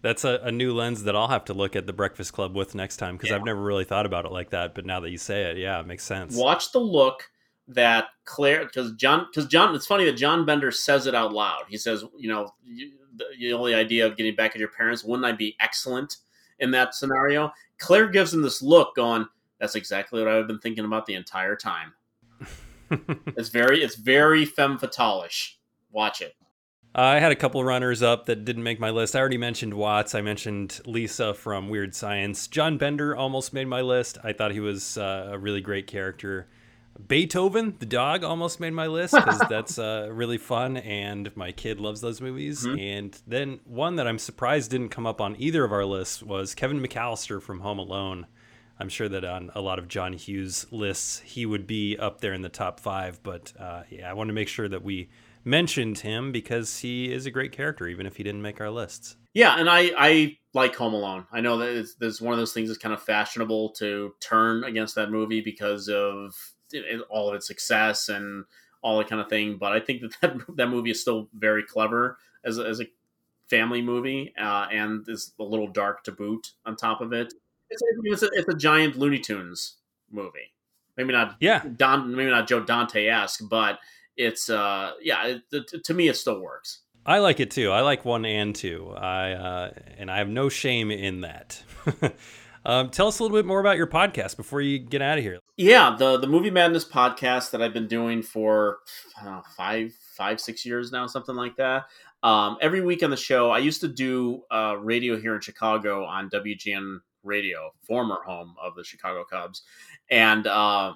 [0.02, 2.74] That's a, a new lens that I'll have to look at the Breakfast Club with
[2.74, 4.74] next time because I've never really thought about it like that.
[4.74, 6.36] But now that you say it, yeah, it makes sense.
[6.36, 7.30] Watch the look
[7.68, 11.64] that Claire, because John, because John, it's funny that John Bender says it out loud.
[11.70, 15.04] He says, you know, you, the, the only idea of getting back at your parents
[15.04, 16.18] wouldn't I be excellent
[16.60, 17.52] in that scenario?
[17.78, 19.28] Claire gives him this look, going,
[19.60, 21.94] "That's exactly what I've been thinking about the entire time."
[23.38, 25.58] it's very, it's very femme fatale-ish.
[25.92, 26.36] Watch it.
[26.94, 29.16] I had a couple runners up that didn't make my list.
[29.16, 30.14] I already mentioned Watts.
[30.14, 32.48] I mentioned Lisa from Weird Science.
[32.48, 34.18] John Bender almost made my list.
[34.26, 36.48] I thought he was uh, a really great character.
[37.08, 41.80] Beethoven, the dog, almost made my list because that's uh, really fun, and my kid
[41.80, 42.66] loves those movies.
[42.66, 46.54] And then one that I'm surprised didn't come up on either of our lists was
[46.54, 48.28] Kevin McAllister from Home Alone.
[48.78, 52.34] I'm sure that on a lot of John Hughes lists, he would be up there
[52.34, 53.24] in the top five.
[53.24, 55.08] But uh, yeah, I want to make sure that we
[55.44, 59.18] mentioned him because he is a great character, even if he didn't make our lists.
[59.34, 61.26] Yeah, and I I like Home Alone.
[61.32, 64.64] I know that it's, there's one of those things that's kind of fashionable to turn
[64.64, 66.36] against that movie because of
[67.10, 68.46] all of its success and
[68.82, 69.58] all that kind of thing.
[69.58, 72.86] But I think that that, that movie is still very clever as a, as a
[73.50, 76.52] family movie, uh, and is a little dark to boot.
[76.66, 77.34] On top of it,
[77.70, 79.78] it's, it's, a, it's a giant Looney Tunes
[80.12, 80.54] movie.
[80.98, 81.64] Maybe not Yeah.
[81.78, 83.80] Don, maybe not Joe Dante esque, but
[84.18, 85.38] it's uh yeah.
[85.52, 86.82] It, to me, it still works.
[87.06, 87.72] I like it too.
[87.72, 88.92] I like one and two.
[88.96, 91.62] I uh, and I have no shame in that.
[92.66, 95.24] um, tell us a little bit more about your podcast before you get out of
[95.24, 95.40] here.
[95.58, 98.80] Yeah, the the Movie Madness podcast that I've been doing for
[99.20, 101.86] I don't know, five five six years now, something like that.
[102.24, 106.06] Um, every week on the show, I used to do uh, radio here in Chicago
[106.06, 109.64] on WGN Radio, former home of the Chicago Cubs,
[110.12, 110.94] and uh,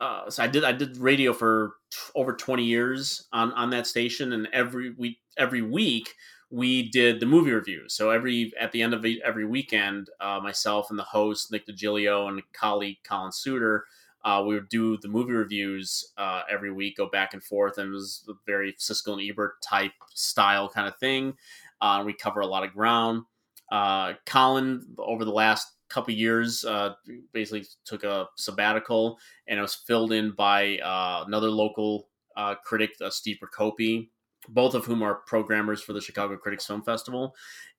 [0.00, 1.76] uh, so I did I did radio for
[2.14, 6.14] over twenty years on on that station, and every week every week
[6.50, 7.94] we did the movie reviews.
[7.94, 12.28] So every at the end of every weekend, uh, myself and the host Nick DiGilio
[12.28, 13.84] and colleague Collin Souter,
[14.24, 17.88] uh, we would do the movie reviews uh, every week, go back and forth, and
[17.88, 21.34] it was a very Siskel and Ebert type style kind of thing.
[21.80, 23.22] Uh, we cover a lot of ground.
[23.70, 26.94] Uh, Colin, over the last couple years, uh,
[27.32, 32.90] basically took a sabbatical, and it was filled in by uh, another local uh, critic,
[33.04, 34.08] uh, Steve Prokopy,
[34.48, 37.34] both of whom are programmers for the Chicago Critics Film Festival.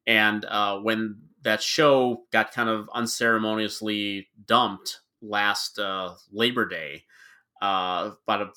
[0.05, 7.03] And uh, when that show got kind of unceremoniously dumped last uh, Labor Day,
[7.61, 8.49] about a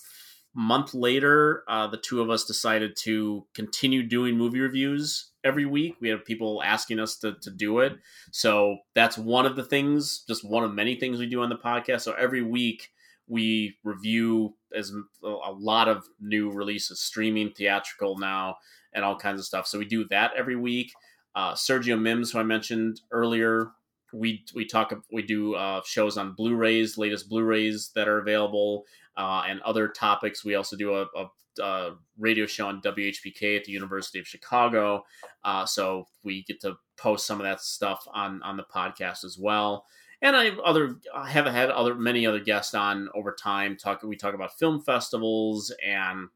[0.54, 5.96] month later, uh, the two of us decided to continue doing movie reviews every week.
[6.00, 7.94] We have people asking us to, to do it.
[8.30, 11.56] So that's one of the things, just one of many things we do on the
[11.56, 12.02] podcast.
[12.02, 12.90] So every week
[13.26, 14.92] we review as
[15.22, 18.56] a lot of new releases, streaming, theatrical now,
[18.92, 19.66] and all kinds of stuff.
[19.66, 20.92] So we do that every week.
[21.34, 23.70] Uh, Sergio Mims, who I mentioned earlier,
[24.12, 28.84] we we talk we do uh, shows on Blu-rays, latest Blu-rays that are available,
[29.16, 30.44] uh, and other topics.
[30.44, 35.04] We also do a, a, a, radio show on WHPK at the University of Chicago,
[35.44, 39.38] uh, so we get to post some of that stuff on on the podcast as
[39.38, 39.86] well.
[40.22, 43.76] And I other I have had other many other guests on over time.
[43.76, 46.28] Talk we talk about film festivals and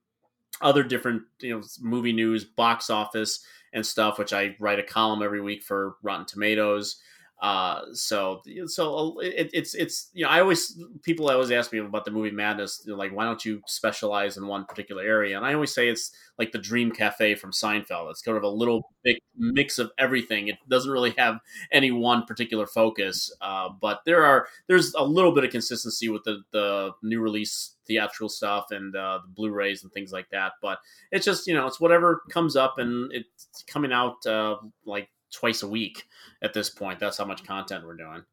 [0.61, 4.19] other different you know movie news, box office and stuff.
[4.19, 7.01] Which I write a column every week for Rotten Tomatoes.
[7.41, 12.05] Uh, so so it, it's it's you know I always people always ask me about
[12.05, 15.37] the movie madness you know, like why don't you specialize in one particular area?
[15.37, 18.11] And I always say it's like the Dream Cafe from Seinfeld.
[18.11, 20.49] It's kind of a little big mix of everything.
[20.49, 21.39] It doesn't really have
[21.71, 26.25] any one particular focus uh, but there are there's a little bit of consistency with
[26.25, 30.53] the the new release theatrical stuff and uh, the Blu-rays and things like that.
[30.61, 30.79] But
[31.11, 35.63] it's just you know it's whatever comes up and it's coming out uh, like twice
[35.63, 36.05] a week
[36.43, 37.01] at this point.
[37.01, 38.25] That's how much content we're doing.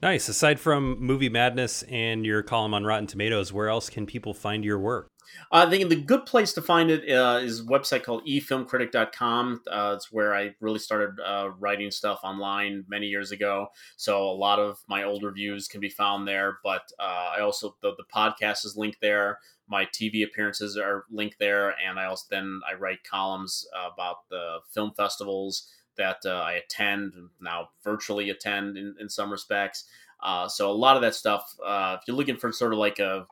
[0.00, 0.28] Nice.
[0.28, 4.64] Aside from Movie Madness and your column on Rotten Tomatoes, where else can people find
[4.64, 5.10] your work?
[5.50, 9.62] I think the good place to find it uh, is a website called efilmcritic.com.
[9.70, 13.66] Uh, it's where I really started uh, writing stuff online many years ago.
[13.96, 16.58] So a lot of my old reviews can be found there.
[16.62, 19.38] But uh, I also the, the podcast is linked there.
[19.68, 24.60] My TV appearances are linked there, and I also then I write columns about the
[24.72, 25.68] film festivals
[25.98, 29.84] that uh, I attend now virtually attend in, in some respects.
[30.22, 32.98] Uh, so a lot of that stuff, uh, if you're looking for sort of like
[32.98, 33.26] a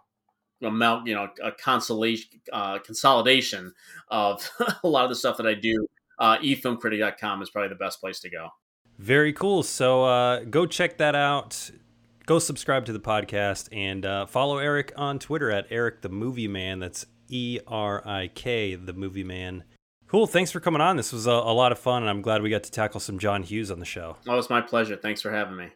[0.62, 3.72] amount, you know, a consolation, uh, consolidation
[4.08, 4.48] of
[4.84, 5.86] a lot of the stuff that I do,
[6.18, 8.50] uh, efilmcritic.com is probably the best place to go.
[8.98, 9.62] Very cool.
[9.62, 11.70] So uh, go check that out.
[12.24, 16.48] Go subscribe to the podcast and uh, follow Erik on Twitter at Erik the Movie
[16.48, 16.80] Man.
[16.80, 19.64] That's E R I K the Movie Man.
[20.08, 20.28] Cool.
[20.28, 20.96] Thanks for coming on.
[20.96, 23.18] This was a, a, lot of fun, and I'm glad we got to tackle some
[23.18, 24.16] John Hughes on the show.
[24.28, 24.96] Oh, it's my pleasure.
[24.96, 25.68] Thanks for having me.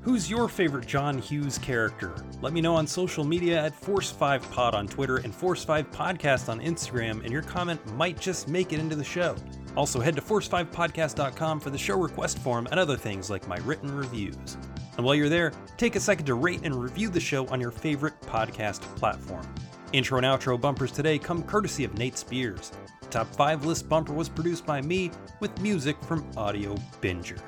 [0.00, 2.14] Who's your favorite John Hughes character?
[2.40, 7.30] Let me know on social media at Force5Pod on Twitter and Force5Podcast on Instagram, and
[7.32, 9.36] your comment might just make it into the show.
[9.76, 13.94] Also, head to Force5Podcast.com for the show request form and other things like my written
[13.96, 14.56] reviews.
[14.96, 17.70] And while you're there, take a second to rate and review the show on your
[17.70, 19.46] favorite podcast platform.
[19.92, 22.72] Intro and outro bumpers today come courtesy of Nate Spears.
[23.10, 27.40] Top 5 list bumper was produced by me with music from Audio Binger.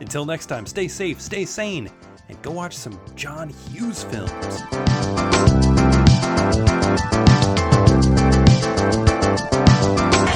[0.00, 1.90] Until next time, stay safe, stay sane,
[2.28, 4.32] and go watch some John Hughes films.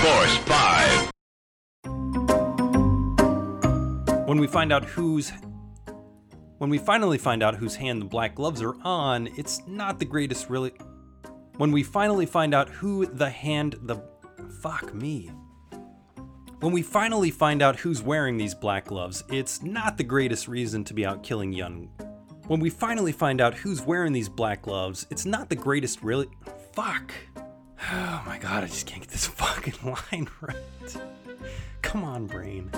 [0.00, 1.10] Force 5.
[4.26, 5.32] When we find out who's
[6.58, 10.04] when we finally find out whose hand the black gloves are on, it's not the
[10.04, 10.72] greatest really
[11.56, 13.96] when we finally find out who the hand the
[14.50, 15.30] Fuck me.
[16.60, 20.84] When we finally find out who's wearing these black gloves, it's not the greatest reason
[20.84, 21.88] to be out killing young.
[22.48, 26.28] When we finally find out who's wearing these black gloves, it's not the greatest really.
[26.72, 27.12] Fuck.
[27.92, 30.56] Oh my god, I just can't get this fucking line right.
[31.80, 32.70] Come on, brain.